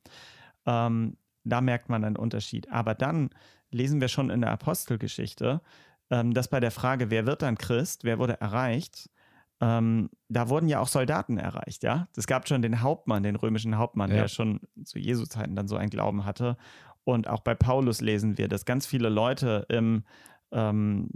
Ähm, 0.65 1.17
da 1.43 1.61
merkt 1.61 1.89
man 1.89 2.03
einen 2.03 2.17
Unterschied. 2.17 2.71
Aber 2.71 2.93
dann 2.93 3.29
lesen 3.71 4.01
wir 4.01 4.07
schon 4.07 4.29
in 4.29 4.41
der 4.41 4.51
Apostelgeschichte, 4.51 5.61
ähm, 6.09 6.33
dass 6.33 6.47
bei 6.47 6.59
der 6.59 6.71
Frage, 6.71 7.09
wer 7.09 7.25
wird 7.25 7.41
dann 7.41 7.57
Christ, 7.57 8.03
wer 8.03 8.19
wurde 8.19 8.39
erreicht, 8.39 9.09
ähm, 9.59 10.09
da 10.29 10.49
wurden 10.49 10.67
ja 10.67 10.79
auch 10.79 10.87
Soldaten 10.87 11.37
erreicht, 11.37 11.83
ja. 11.83 12.07
Es 12.15 12.27
gab 12.27 12.47
schon 12.47 12.61
den 12.61 12.81
Hauptmann, 12.81 13.23
den 13.23 13.35
römischen 13.35 13.77
Hauptmann, 13.77 14.11
ja. 14.11 14.17
der 14.17 14.27
schon 14.27 14.61
zu 14.83 14.99
Jesu-Zeiten 14.99 15.55
dann 15.55 15.67
so 15.67 15.77
einen 15.77 15.89
Glauben 15.89 16.25
hatte. 16.25 16.57
Und 17.03 17.27
auch 17.27 17.39
bei 17.39 17.55
Paulus 17.55 18.01
lesen 18.01 18.37
wir, 18.37 18.49
dass 18.49 18.65
ganz 18.65 18.85
viele 18.85 19.09
Leute 19.09 19.65
im 19.69 20.03
ähm, 20.51 21.10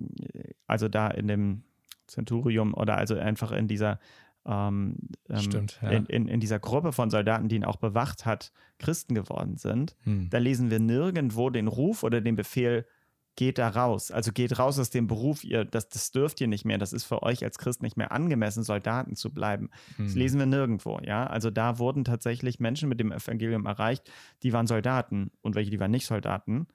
also 0.67 0.87
da 0.87 1.07
in 1.09 1.27
dem 1.27 1.63
Centurium 2.07 2.73
oder 2.73 2.97
also 2.97 3.15
einfach 3.15 3.51
in 3.51 3.67
dieser 3.67 3.99
ähm, 4.45 4.97
ähm, 5.29 5.39
Stimmt, 5.39 5.79
ja. 5.81 5.89
in, 5.89 6.05
in, 6.07 6.27
in, 6.27 6.39
dieser 6.39 6.59
Gruppe 6.59 6.91
von 6.93 7.11
Soldaten, 7.11 7.47
die 7.47 7.57
ihn 7.57 7.65
auch 7.65 7.75
bewacht 7.75 8.25
hat, 8.25 8.51
Christen 8.79 9.13
geworden 9.13 9.57
sind. 9.57 9.95
Hm. 10.03 10.29
Da 10.29 10.39
lesen 10.39 10.71
wir 10.71 10.79
nirgendwo 10.79 11.49
den 11.49 11.67
Ruf 11.67 12.03
oder 12.03 12.21
den 12.21 12.35
Befehl, 12.35 12.87
geht 13.35 13.59
da 13.59 13.69
raus. 13.69 14.11
Also 14.11 14.31
geht 14.31 14.57
raus 14.59 14.77
aus 14.79 14.89
dem 14.89 15.07
Beruf, 15.07 15.43
ihr, 15.43 15.63
das, 15.63 15.89
das 15.89 16.11
dürft 16.11 16.41
ihr 16.41 16.47
nicht 16.47 16.65
mehr. 16.65 16.77
Das 16.77 16.91
ist 16.91 17.05
für 17.05 17.23
euch 17.23 17.43
als 17.43 17.59
Christ 17.59 17.81
nicht 17.81 17.97
mehr 17.97 18.11
angemessen, 18.11 18.63
Soldaten 18.63 19.15
zu 19.15 19.31
bleiben. 19.31 19.69
Hm. 19.97 20.05
Das 20.05 20.15
lesen 20.15 20.39
wir 20.39 20.47
nirgendwo, 20.47 20.99
ja. 21.03 21.27
Also 21.27 21.51
da 21.51 21.77
wurden 21.77 22.03
tatsächlich 22.03 22.59
Menschen 22.59 22.89
mit 22.89 22.99
dem 22.99 23.11
Evangelium 23.11 23.65
erreicht, 23.67 24.09
die 24.41 24.53
waren 24.53 24.67
Soldaten 24.67 25.31
und 25.41 25.55
welche, 25.55 25.69
die 25.69 25.79
waren 25.79 25.91
nicht 25.91 26.07
Soldaten. 26.07 26.67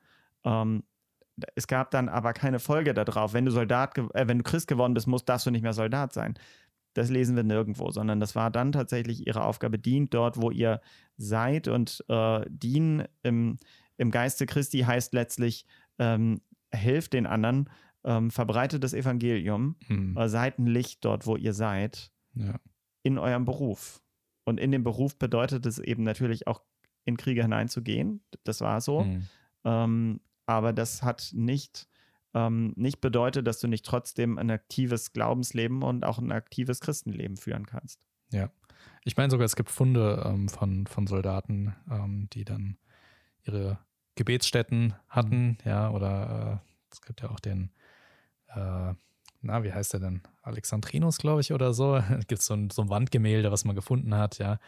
Ähm, 0.45 0.85
es 1.55 1.67
gab 1.67 1.91
dann 1.91 2.09
aber 2.09 2.33
keine 2.33 2.59
Folge 2.59 2.95
darauf. 2.95 3.33
Wenn 3.33 3.45
du 3.45 3.51
Soldat, 3.51 3.97
äh, 3.99 4.29
wenn 4.29 4.39
du 4.39 4.45
Christ 4.45 4.69
geworden 4.69 4.95
bist, 4.95 5.07
musst, 5.07 5.29
darfst 5.29 5.47
du 5.47 5.51
nicht 5.51 5.63
mehr 5.63 5.73
Soldat 5.73 6.13
sein. 6.13 6.35
Das 6.95 7.11
lesen 7.11 7.37
wir 7.37 7.43
nirgendwo, 7.43 7.91
sondern 7.91 8.21
das 8.21 8.35
war 8.35 8.51
dann 8.51 8.73
tatsächlich 8.73 9.27
ihre 9.27 9.45
Aufgabe, 9.45 9.79
dient 9.79 10.15
dort, 10.15 10.41
wo 10.41 10.51
ihr 10.51 10.81
seid 11.19 11.69
und 11.69 12.03
äh, 12.09 12.41
dienen 12.49 13.05
im, 13.23 13.59
im 13.99 14.11
Geiste 14.11 14.47
Christi 14.47 14.81
heißt 14.81 15.13
letztlich, 15.13 15.67
ähm, 15.99 16.41
helft 16.71 17.13
den 17.13 17.27
anderen, 17.27 17.69
ähm, 18.05 18.31
verbreitet 18.31 18.83
das 18.83 18.95
Evangelium, 18.95 19.77
hm. 19.87 20.17
äh, 20.17 20.29
seid 20.29 20.59
ein 20.59 20.67
Licht 20.67 21.05
dort, 21.05 21.27
wo 21.27 21.37
ihr 21.37 21.53
seid, 21.53 22.13
ja. 22.35 22.59
in 23.03 23.19
eurem 23.19 23.45
Beruf. 23.45 24.03
Und 24.45 24.59
in 24.59 24.73
dem 24.73 24.85
Beruf 24.85 25.19
bedeutet 25.19 25.67
es 25.67 25.79
eben 25.79 26.03
natürlich 26.03 26.47
auch 26.47 26.63
in 27.05 27.17
Kriege 27.17 27.43
hineinzugehen. 27.43 28.23
Das 28.45 28.61
war 28.63 28.81
so. 28.81 29.05
Hm. 29.05 29.27
Ähm, 29.65 30.21
aber 30.47 30.73
das 30.73 31.03
hat 31.03 31.31
nicht, 31.35 31.89
ähm, 32.35 32.73
nicht 32.77 33.01
bedeutet, 33.01 33.47
dass 33.47 33.61
du 33.61 33.69
nicht 33.69 33.85
trotzdem 33.85 34.39
ein 34.39 34.51
aktives 34.51 35.13
Glaubensleben 35.13 35.83
und 35.83 36.05
auch 36.05 36.19
ein 36.19 36.33
aktives 36.33 36.81
Christenleben 36.81 37.37
führen 37.37 37.67
kannst. 37.67 38.01
Ja. 38.31 38.51
Ich 39.05 39.17
meine 39.17 39.31
sogar, 39.31 39.45
es 39.45 39.57
gibt 39.57 39.71
Funde 39.71 40.23
ähm, 40.25 40.49
von, 40.49 40.87
von 40.87 41.07
Soldaten, 41.07 41.75
ähm, 41.91 42.29
die 42.33 42.45
dann 42.45 42.79
ihre 43.45 43.79
Gebetsstätten 44.17 44.95
hatten, 45.09 45.47
mhm. 45.47 45.59
ja, 45.65 45.91
oder 45.91 46.61
äh, 46.65 46.69
es 46.93 47.03
gibt 47.03 47.21
ja 47.21 47.31
auch 47.31 47.41
den, 47.41 47.71
äh, 48.49 48.95
na, 49.43 49.63
wie 49.63 49.73
heißt 49.73 49.93
der 49.93 50.01
denn? 50.01 50.23
Alexandrinus, 50.43 51.19
glaube 51.19 51.41
ich, 51.41 51.53
oder 51.53 51.73
so. 51.73 51.97
Es 52.19 52.27
gibt 52.27 52.43
so 52.43 52.55
ein, 52.55 52.71
so 52.71 52.83
ein 52.83 52.89
Wandgemälde, 52.89 53.53
was 53.53 53.65
man 53.65 53.77
gefunden 53.77 54.15
hat, 54.15 54.39
ja, 54.39 54.59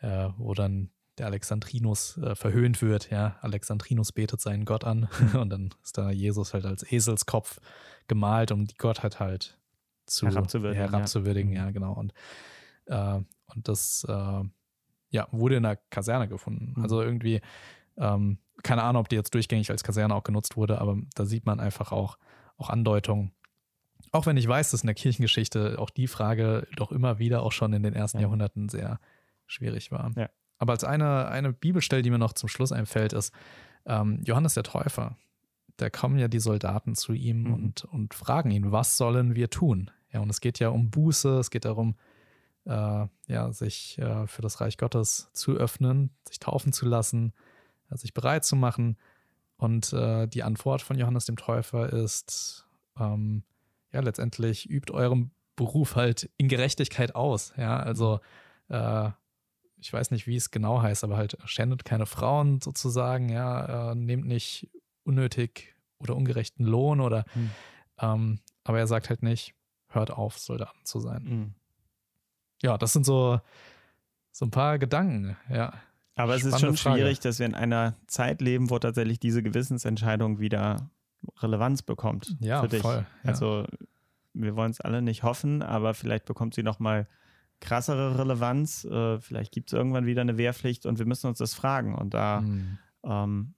äh, 0.00 0.28
wo 0.36 0.54
dann 0.54 0.90
der 1.18 1.26
Alexandrinus 1.26 2.16
äh, 2.18 2.34
verhöhnt 2.34 2.82
wird. 2.82 3.10
Ja, 3.10 3.36
Alexandrinus 3.40 4.12
betet 4.12 4.40
seinen 4.40 4.64
Gott 4.64 4.84
an 4.84 5.08
und 5.34 5.50
dann 5.50 5.70
ist 5.82 5.98
da 5.98 6.10
Jesus 6.10 6.54
halt 6.54 6.64
als 6.64 6.90
Eselskopf 6.90 7.60
gemalt, 8.06 8.52
um 8.52 8.66
die 8.66 8.76
Gottheit 8.76 9.20
halt 9.20 9.58
zu 10.06 10.26
herabzuwürdigen. 10.26 10.90
herabzuwürdigen 10.90 11.52
ja. 11.52 11.66
ja. 11.66 11.70
genau. 11.70 11.92
Und, 11.92 12.12
äh, 12.86 13.20
und 13.46 13.68
das 13.68 14.06
äh, 14.08 14.44
ja, 15.10 15.28
wurde 15.30 15.56
in 15.56 15.62
der 15.62 15.76
Kaserne 15.76 16.28
gefunden. 16.28 16.74
Mhm. 16.76 16.82
Also 16.82 17.02
irgendwie, 17.02 17.40
ähm, 17.96 18.38
keine 18.62 18.82
Ahnung, 18.82 19.00
ob 19.00 19.08
die 19.08 19.16
jetzt 19.16 19.34
durchgängig 19.34 19.70
als 19.70 19.84
Kaserne 19.84 20.14
auch 20.14 20.24
genutzt 20.24 20.56
wurde, 20.56 20.80
aber 20.80 20.98
da 21.14 21.24
sieht 21.24 21.46
man 21.46 21.60
einfach 21.60 21.92
auch, 21.92 22.18
auch 22.56 22.70
Andeutungen. 22.70 23.32
Auch 24.12 24.26
wenn 24.26 24.36
ich 24.36 24.48
weiß, 24.48 24.70
dass 24.70 24.82
in 24.82 24.86
der 24.86 24.94
Kirchengeschichte 24.94 25.78
auch 25.78 25.90
die 25.90 26.06
Frage 26.06 26.66
doch 26.76 26.92
immer 26.92 27.18
wieder 27.18 27.42
auch 27.42 27.52
schon 27.52 27.72
in 27.72 27.82
den 27.82 27.94
ersten 27.94 28.18
ja. 28.18 28.22
Jahrhunderten 28.22 28.68
sehr 28.68 29.00
schwierig 29.46 29.90
war. 29.90 30.12
Ja. 30.16 30.28
Aber 30.58 30.72
als 30.72 30.84
eine, 30.84 31.28
eine 31.28 31.52
Bibelstelle, 31.52 32.02
die 32.02 32.10
mir 32.10 32.18
noch 32.18 32.32
zum 32.32 32.48
Schluss 32.48 32.72
einfällt, 32.72 33.12
ist 33.12 33.32
ähm, 33.86 34.20
Johannes 34.24 34.54
der 34.54 34.64
Täufer. 34.64 35.16
Da 35.76 35.90
kommen 35.90 36.18
ja 36.18 36.28
die 36.28 36.40
Soldaten 36.40 36.94
zu 36.94 37.12
ihm 37.12 37.44
mhm. 37.44 37.54
und, 37.54 37.84
und 37.84 38.14
fragen 38.14 38.50
ihn, 38.50 38.72
was 38.72 38.96
sollen 38.96 39.34
wir 39.34 39.50
tun? 39.50 39.90
Ja, 40.12 40.20
und 40.20 40.30
es 40.30 40.40
geht 40.40 40.58
ja 40.58 40.70
um 40.70 40.90
Buße, 40.90 41.38
es 41.38 41.50
geht 41.50 41.64
darum, 41.64 41.94
äh, 42.64 43.06
ja, 43.26 43.52
sich 43.52 43.98
äh, 43.98 44.26
für 44.26 44.42
das 44.42 44.60
Reich 44.60 44.76
Gottes 44.78 45.30
zu 45.32 45.52
öffnen, 45.52 46.10
sich 46.26 46.38
taufen 46.38 46.72
zu 46.72 46.86
lassen, 46.86 47.32
äh, 47.90 47.96
sich 47.96 48.14
bereit 48.14 48.44
zu 48.44 48.56
machen. 48.56 48.96
Und 49.56 49.92
äh, 49.92 50.26
die 50.26 50.42
Antwort 50.42 50.82
von 50.82 50.98
Johannes 50.98 51.24
dem 51.24 51.36
Täufer 51.36 51.92
ist, 51.92 52.66
ähm, 52.98 53.42
ja, 53.92 54.00
letztendlich 54.00 54.68
übt 54.68 54.92
eurem 54.92 55.30
Beruf 55.56 55.96
halt 55.96 56.30
in 56.36 56.48
Gerechtigkeit 56.48 57.14
aus. 57.14 57.52
Ja, 57.56 57.78
also 57.78 58.20
äh, 58.68 59.10
ich 59.80 59.92
weiß 59.92 60.10
nicht, 60.10 60.26
wie 60.26 60.36
es 60.36 60.50
genau 60.50 60.82
heißt, 60.82 61.04
aber 61.04 61.16
halt 61.16 61.36
schändet 61.44 61.84
keine 61.84 62.06
Frauen 62.06 62.60
sozusagen, 62.60 63.28
ja, 63.28 63.92
äh, 63.92 63.94
nehmt 63.94 64.26
nicht 64.26 64.68
unnötig 65.04 65.74
oder 65.98 66.16
ungerechten 66.16 66.64
Lohn 66.64 67.00
oder, 67.00 67.24
hm. 67.32 67.50
ähm, 68.00 68.40
aber 68.64 68.78
er 68.78 68.86
sagt 68.86 69.08
halt 69.08 69.22
nicht, 69.22 69.54
hört 69.88 70.10
auf, 70.10 70.38
Soldaten 70.38 70.84
zu 70.84 71.00
sein. 71.00 71.24
Hm. 71.24 71.54
Ja, 72.62 72.76
das 72.76 72.92
sind 72.92 73.06
so, 73.06 73.40
so 74.32 74.46
ein 74.46 74.50
paar 74.50 74.78
Gedanken, 74.78 75.36
ja. 75.48 75.72
Aber 76.16 76.34
es 76.34 76.44
ist 76.44 76.58
schon 76.58 76.76
schwierig, 76.76 77.20
dass 77.20 77.38
wir 77.38 77.46
in 77.46 77.54
einer 77.54 77.94
Zeit 78.08 78.40
leben, 78.40 78.70
wo 78.70 78.78
tatsächlich 78.80 79.20
diese 79.20 79.40
Gewissensentscheidung 79.40 80.40
wieder 80.40 80.90
Relevanz 81.38 81.82
bekommt. 81.82 82.36
Ja, 82.40 82.60
für 82.60 82.68
dich. 82.68 82.82
voll. 82.82 83.06
Ja. 83.22 83.30
Also 83.30 83.64
wir 84.34 84.56
wollen 84.56 84.72
es 84.72 84.80
alle 84.80 85.00
nicht 85.00 85.22
hoffen, 85.22 85.62
aber 85.62 85.94
vielleicht 85.94 86.24
bekommt 86.24 86.54
sie 86.54 86.64
noch 86.64 86.80
mal 86.80 87.06
krassere 87.60 88.18
Relevanz. 88.18 88.84
Äh, 88.84 89.18
vielleicht 89.20 89.52
gibt 89.52 89.70
es 89.70 89.72
irgendwann 89.72 90.06
wieder 90.06 90.22
eine 90.22 90.38
Wehrpflicht 90.38 90.86
und 90.86 90.98
wir 90.98 91.06
müssen 91.06 91.26
uns 91.26 91.38
das 91.38 91.54
fragen. 91.54 91.94
Und 91.94 92.14
da 92.14 92.40
mhm. 92.40 92.78
ähm, 93.04 93.54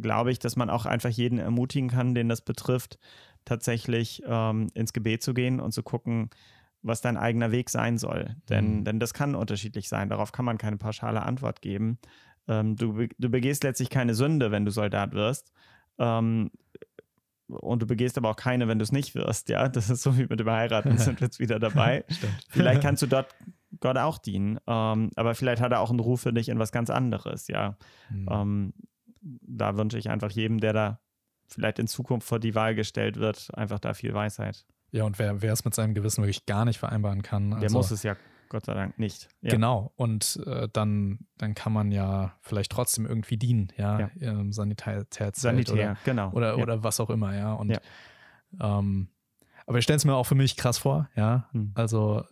glaube 0.00 0.30
ich, 0.30 0.38
dass 0.38 0.56
man 0.56 0.70
auch 0.70 0.86
einfach 0.86 1.10
jeden 1.10 1.38
ermutigen 1.38 1.90
kann, 1.90 2.14
den 2.14 2.28
das 2.28 2.40
betrifft, 2.40 2.98
tatsächlich 3.44 4.22
ähm, 4.26 4.68
ins 4.74 4.92
Gebet 4.92 5.22
zu 5.22 5.34
gehen 5.34 5.60
und 5.60 5.72
zu 5.72 5.82
gucken, 5.82 6.30
was 6.82 7.00
dein 7.00 7.16
eigener 7.16 7.50
Weg 7.50 7.70
sein 7.70 7.98
soll. 7.98 8.36
Denn, 8.48 8.78
mhm. 8.78 8.84
denn 8.84 9.00
das 9.00 9.14
kann 9.14 9.34
unterschiedlich 9.34 9.88
sein. 9.88 10.08
Darauf 10.08 10.32
kann 10.32 10.44
man 10.44 10.58
keine 10.58 10.76
pauschale 10.76 11.22
Antwort 11.22 11.62
geben. 11.62 11.98
Ähm, 12.46 12.76
du, 12.76 13.06
du 13.18 13.30
begehst 13.30 13.64
letztlich 13.64 13.90
keine 13.90 14.14
Sünde, 14.14 14.50
wenn 14.50 14.64
du 14.64 14.70
Soldat 14.70 15.12
wirst. 15.12 15.52
Ähm, 15.98 16.50
und 17.48 17.82
du 17.82 17.86
begehst 17.86 18.16
aber 18.16 18.30
auch 18.30 18.36
keine, 18.36 18.68
wenn 18.68 18.78
du 18.78 18.82
es 18.82 18.92
nicht 18.92 19.14
wirst, 19.14 19.48
ja. 19.48 19.68
Das 19.68 19.90
ist 19.90 20.02
so 20.02 20.16
wie 20.16 20.26
mit 20.26 20.40
dem 20.40 20.50
Heiraten, 20.50 20.96
sind 20.98 21.20
wir 21.20 21.26
jetzt 21.26 21.38
wieder 21.38 21.58
dabei. 21.58 22.04
vielleicht 22.48 22.82
kannst 22.82 23.02
du 23.02 23.06
dort 23.06 23.34
Gott 23.80 23.98
auch 23.98 24.18
dienen, 24.18 24.58
ähm, 24.66 25.10
aber 25.16 25.34
vielleicht 25.34 25.60
hat 25.60 25.72
er 25.72 25.80
auch 25.80 25.90
einen 25.90 26.00
Ruf 26.00 26.22
für 26.22 26.32
dich 26.32 26.48
in 26.48 26.58
was 26.58 26.72
ganz 26.72 26.90
anderes, 26.90 27.48
ja. 27.48 27.76
Mhm. 28.10 28.28
Ähm, 28.30 28.74
da 29.20 29.76
wünsche 29.76 29.98
ich 29.98 30.10
einfach 30.10 30.30
jedem, 30.30 30.60
der 30.60 30.72
da 30.72 31.00
vielleicht 31.48 31.78
in 31.78 31.86
Zukunft 31.86 32.26
vor 32.26 32.38
die 32.38 32.54
Wahl 32.54 32.74
gestellt 32.74 33.16
wird, 33.16 33.48
einfach 33.54 33.78
da 33.78 33.94
viel 33.94 34.14
Weisheit. 34.14 34.66
Ja, 34.90 35.04
und 35.04 35.18
wer, 35.18 35.42
wer 35.42 35.52
es 35.52 35.64
mit 35.64 35.74
seinem 35.74 35.94
Gewissen 35.94 36.22
wirklich 36.22 36.46
gar 36.46 36.64
nicht 36.64 36.78
vereinbaren 36.78 37.22
kann. 37.22 37.50
Der 37.50 37.62
also, 37.62 37.78
muss 37.78 37.90
es 37.90 38.02
ja 38.02 38.16
Gott 38.54 38.66
sei 38.66 38.74
Dank 38.74 39.00
nicht. 39.00 39.28
Ja. 39.40 39.50
Genau. 39.50 39.92
Und 39.96 40.40
äh, 40.46 40.68
dann, 40.72 41.26
dann 41.38 41.56
kann 41.56 41.72
man 41.72 41.90
ja 41.90 42.36
vielleicht 42.40 42.70
trotzdem 42.70 43.04
irgendwie 43.04 43.36
dienen, 43.36 43.72
ja, 43.76 43.98
ja. 43.98 44.30
im 44.30 44.52
Sanitärzelt 44.52 45.34
Sanitär, 45.34 45.74
oder, 45.74 45.96
genau. 46.04 46.30
Oder, 46.30 46.56
ja. 46.56 46.62
oder 46.62 46.84
was 46.84 47.00
auch 47.00 47.10
immer, 47.10 47.34
ja. 47.34 47.52
Und 47.52 47.80
ähm, 48.60 49.08
aber 49.66 49.78
ich 49.78 49.82
stelle 49.82 49.96
es 49.96 50.04
mir 50.04 50.14
auch 50.14 50.22
für 50.22 50.36
mich 50.36 50.56
krass 50.56 50.78
vor, 50.78 51.10
ja. 51.16 51.48
Hm. 51.50 51.72
Also 51.74 52.22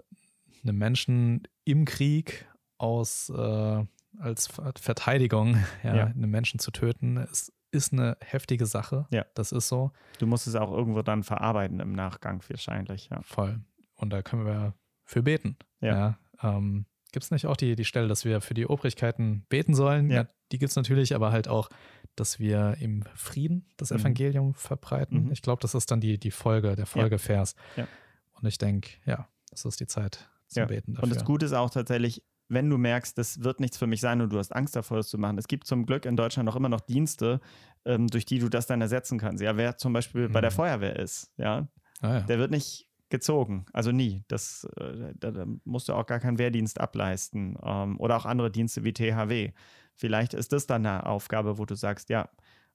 einen 0.62 0.78
Menschen 0.78 1.48
im 1.64 1.86
Krieg 1.86 2.46
aus 2.78 3.28
äh, 3.28 3.84
als 4.20 4.48
Verteidigung, 4.76 5.56
ja, 5.82 5.96
ja. 5.96 6.04
einen 6.04 6.30
Menschen 6.30 6.60
zu 6.60 6.70
töten, 6.70 7.16
ist, 7.16 7.52
ist 7.72 7.92
eine 7.92 8.16
heftige 8.20 8.66
Sache. 8.66 9.08
Ja. 9.10 9.26
Das 9.34 9.50
ist 9.50 9.66
so. 9.66 9.90
Du 10.20 10.28
musst 10.28 10.46
es 10.46 10.54
auch 10.54 10.70
irgendwo 10.70 11.02
dann 11.02 11.24
verarbeiten 11.24 11.80
im 11.80 11.94
Nachgang 11.94 12.44
wahrscheinlich, 12.48 13.08
ja. 13.10 13.22
Voll. 13.22 13.58
Und 13.96 14.10
da 14.10 14.22
können 14.22 14.46
wir 14.46 14.74
für 15.04 15.24
beten. 15.24 15.56
Ja. 15.82 16.16
ja 16.42 16.56
ähm, 16.56 16.86
gibt 17.12 17.24
es 17.24 17.30
nicht 17.30 17.46
auch 17.46 17.56
die, 17.56 17.76
die 17.76 17.84
Stelle, 17.84 18.08
dass 18.08 18.24
wir 18.24 18.40
für 18.40 18.54
die 18.54 18.66
Obrigkeiten 18.66 19.44
beten 19.48 19.74
sollen? 19.74 20.10
Ja, 20.10 20.22
ja 20.22 20.28
die 20.50 20.58
gibt 20.58 20.70
es 20.70 20.76
natürlich, 20.76 21.14
aber 21.14 21.30
halt 21.30 21.48
auch, 21.48 21.68
dass 22.16 22.38
wir 22.38 22.76
im 22.80 23.04
Frieden 23.14 23.66
das 23.76 23.90
mhm. 23.90 23.98
Evangelium 23.98 24.54
verbreiten. 24.54 25.26
Mhm. 25.26 25.32
Ich 25.32 25.42
glaube, 25.42 25.60
das 25.60 25.74
ist 25.74 25.90
dann 25.90 26.00
die, 26.00 26.18
die 26.18 26.30
Folge, 26.30 26.74
der 26.74 26.86
Folgevers. 26.86 27.54
Ja. 27.76 27.86
Und 28.32 28.46
ich 28.48 28.58
denke, 28.58 28.90
ja, 29.06 29.28
das 29.50 29.64
ist 29.64 29.80
die 29.80 29.86
Zeit 29.86 30.28
zum 30.48 30.66
Beten 30.66 30.94
dafür. 30.94 31.04
Und 31.04 31.14
das 31.14 31.24
Gute 31.24 31.46
ist 31.46 31.52
auch 31.52 31.70
tatsächlich, 31.70 32.22
wenn 32.48 32.68
du 32.68 32.76
merkst, 32.76 33.16
das 33.16 33.42
wird 33.42 33.60
nichts 33.60 33.78
für 33.78 33.86
mich 33.86 34.00
sein 34.00 34.20
und 34.20 34.30
du 34.30 34.38
hast 34.38 34.54
Angst 34.54 34.76
davor, 34.76 34.98
das 34.98 35.08
zu 35.08 35.16
machen. 35.16 35.38
Es 35.38 35.48
gibt 35.48 35.66
zum 35.66 35.86
Glück 35.86 36.04
in 36.04 36.16
Deutschland 36.16 36.48
auch 36.48 36.56
immer 36.56 36.68
noch 36.68 36.80
Dienste, 36.80 37.40
ähm, 37.84 38.08
durch 38.08 38.26
die 38.26 38.38
du 38.38 38.48
das 38.48 38.66
dann 38.66 38.80
ersetzen 38.80 39.18
kannst. 39.18 39.42
Ja, 39.42 39.56
wer 39.56 39.78
zum 39.78 39.92
Beispiel 39.92 40.28
mhm. 40.28 40.32
bei 40.32 40.40
der 40.40 40.50
mhm. 40.50 40.56
Feuerwehr 40.56 40.96
ist, 40.96 41.30
ja, 41.36 41.68
ah, 42.00 42.14
ja. 42.14 42.20
der 42.20 42.38
wird 42.38 42.50
nicht 42.50 42.88
gezogen. 43.12 43.66
Also 43.72 43.92
nie. 43.92 44.24
Das, 44.26 44.66
äh, 44.76 45.12
da, 45.14 45.46
musst 45.64 45.88
du 45.88 45.92
auch 45.92 46.06
gar 46.06 46.18
keinen 46.18 46.38
Wehrdienst 46.38 46.80
ableisten. 46.80 47.56
Ähm, 47.62 48.00
oder 48.00 48.16
auch 48.16 48.26
andere 48.26 48.50
Dienste 48.50 48.82
wie 48.82 48.92
THW. 48.92 49.52
Vielleicht 49.94 50.34
ist 50.34 50.52
das 50.52 50.66
dann 50.66 50.84
eine 50.84 51.06
Aufgabe, 51.06 51.58
wo 51.58 51.64
du 51.64 51.76
sagst, 51.76 52.10
ja, 52.10 52.28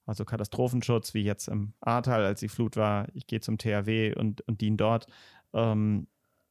also 0.06 0.24
Katastrophenschutz, 0.24 1.12
wie 1.12 1.22
jetzt 1.22 1.48
im 1.48 1.74
Ahrtal, 1.80 2.24
als 2.24 2.40
die 2.40 2.48
Flut 2.48 2.76
war, 2.76 3.08
ich 3.12 3.26
gehe 3.26 3.40
zum 3.40 3.58
THW 3.58 4.14
und, 4.14 4.40
und 4.42 4.62
diene 4.62 4.76
dort. 4.78 5.06
Ähm, 5.52 6.06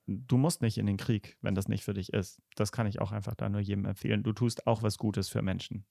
du 0.05 0.37
musst 0.37 0.61
nicht 0.61 0.77
in 0.77 0.85
den 0.85 0.97
Krieg, 0.97 1.37
wenn 1.41 1.55
das 1.55 1.67
nicht 1.67 1.83
für 1.83 1.95
dich 1.95 2.13
ist. 2.13 2.39
Das 2.55 2.71
kann 2.71 2.85
ich 2.85 3.01
auch 3.01 3.11
einfach 3.11 3.33
da 3.33 3.49
nur 3.49 3.61
jedem 3.61 3.85
empfehlen. 3.85 4.21
Du 4.21 4.33
tust 4.33 4.67
auch 4.67 4.83
was 4.83 4.97
Gutes 4.99 5.29
für 5.29 5.41
Menschen. 5.41 5.85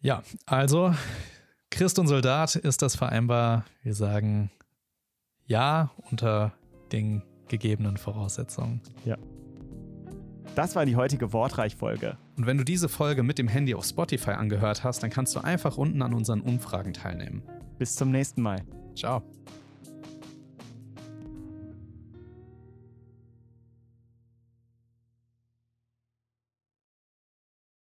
Ja, 0.00 0.22
also 0.46 0.94
Christ 1.70 1.98
und 1.98 2.06
Soldat, 2.06 2.54
ist 2.54 2.82
das 2.82 2.96
vereinbar? 2.96 3.64
Wir 3.82 3.94
sagen 3.94 4.50
ja 5.46 5.90
unter 6.10 6.52
den 6.92 7.22
gegebenen 7.48 7.96
Voraussetzungen. 7.96 8.80
Ja. 9.04 9.16
Das 10.54 10.76
war 10.76 10.84
die 10.84 10.96
heutige 10.96 11.32
Wortreich-Folge. 11.32 12.18
Und 12.36 12.46
wenn 12.46 12.58
du 12.58 12.64
diese 12.64 12.88
Folge 12.88 13.22
mit 13.22 13.38
dem 13.38 13.48
Handy 13.48 13.74
auf 13.74 13.84
Spotify 13.84 14.32
angehört 14.32 14.84
hast, 14.84 15.02
dann 15.02 15.10
kannst 15.10 15.34
du 15.34 15.40
einfach 15.40 15.78
unten 15.78 16.02
an 16.02 16.12
unseren 16.12 16.40
Umfragen 16.40 16.92
teilnehmen. 16.92 17.42
Bis 17.78 17.94
zum 17.94 18.10
nächsten 18.10 18.42
Mal. 18.42 18.62
Ciao. 18.94 19.22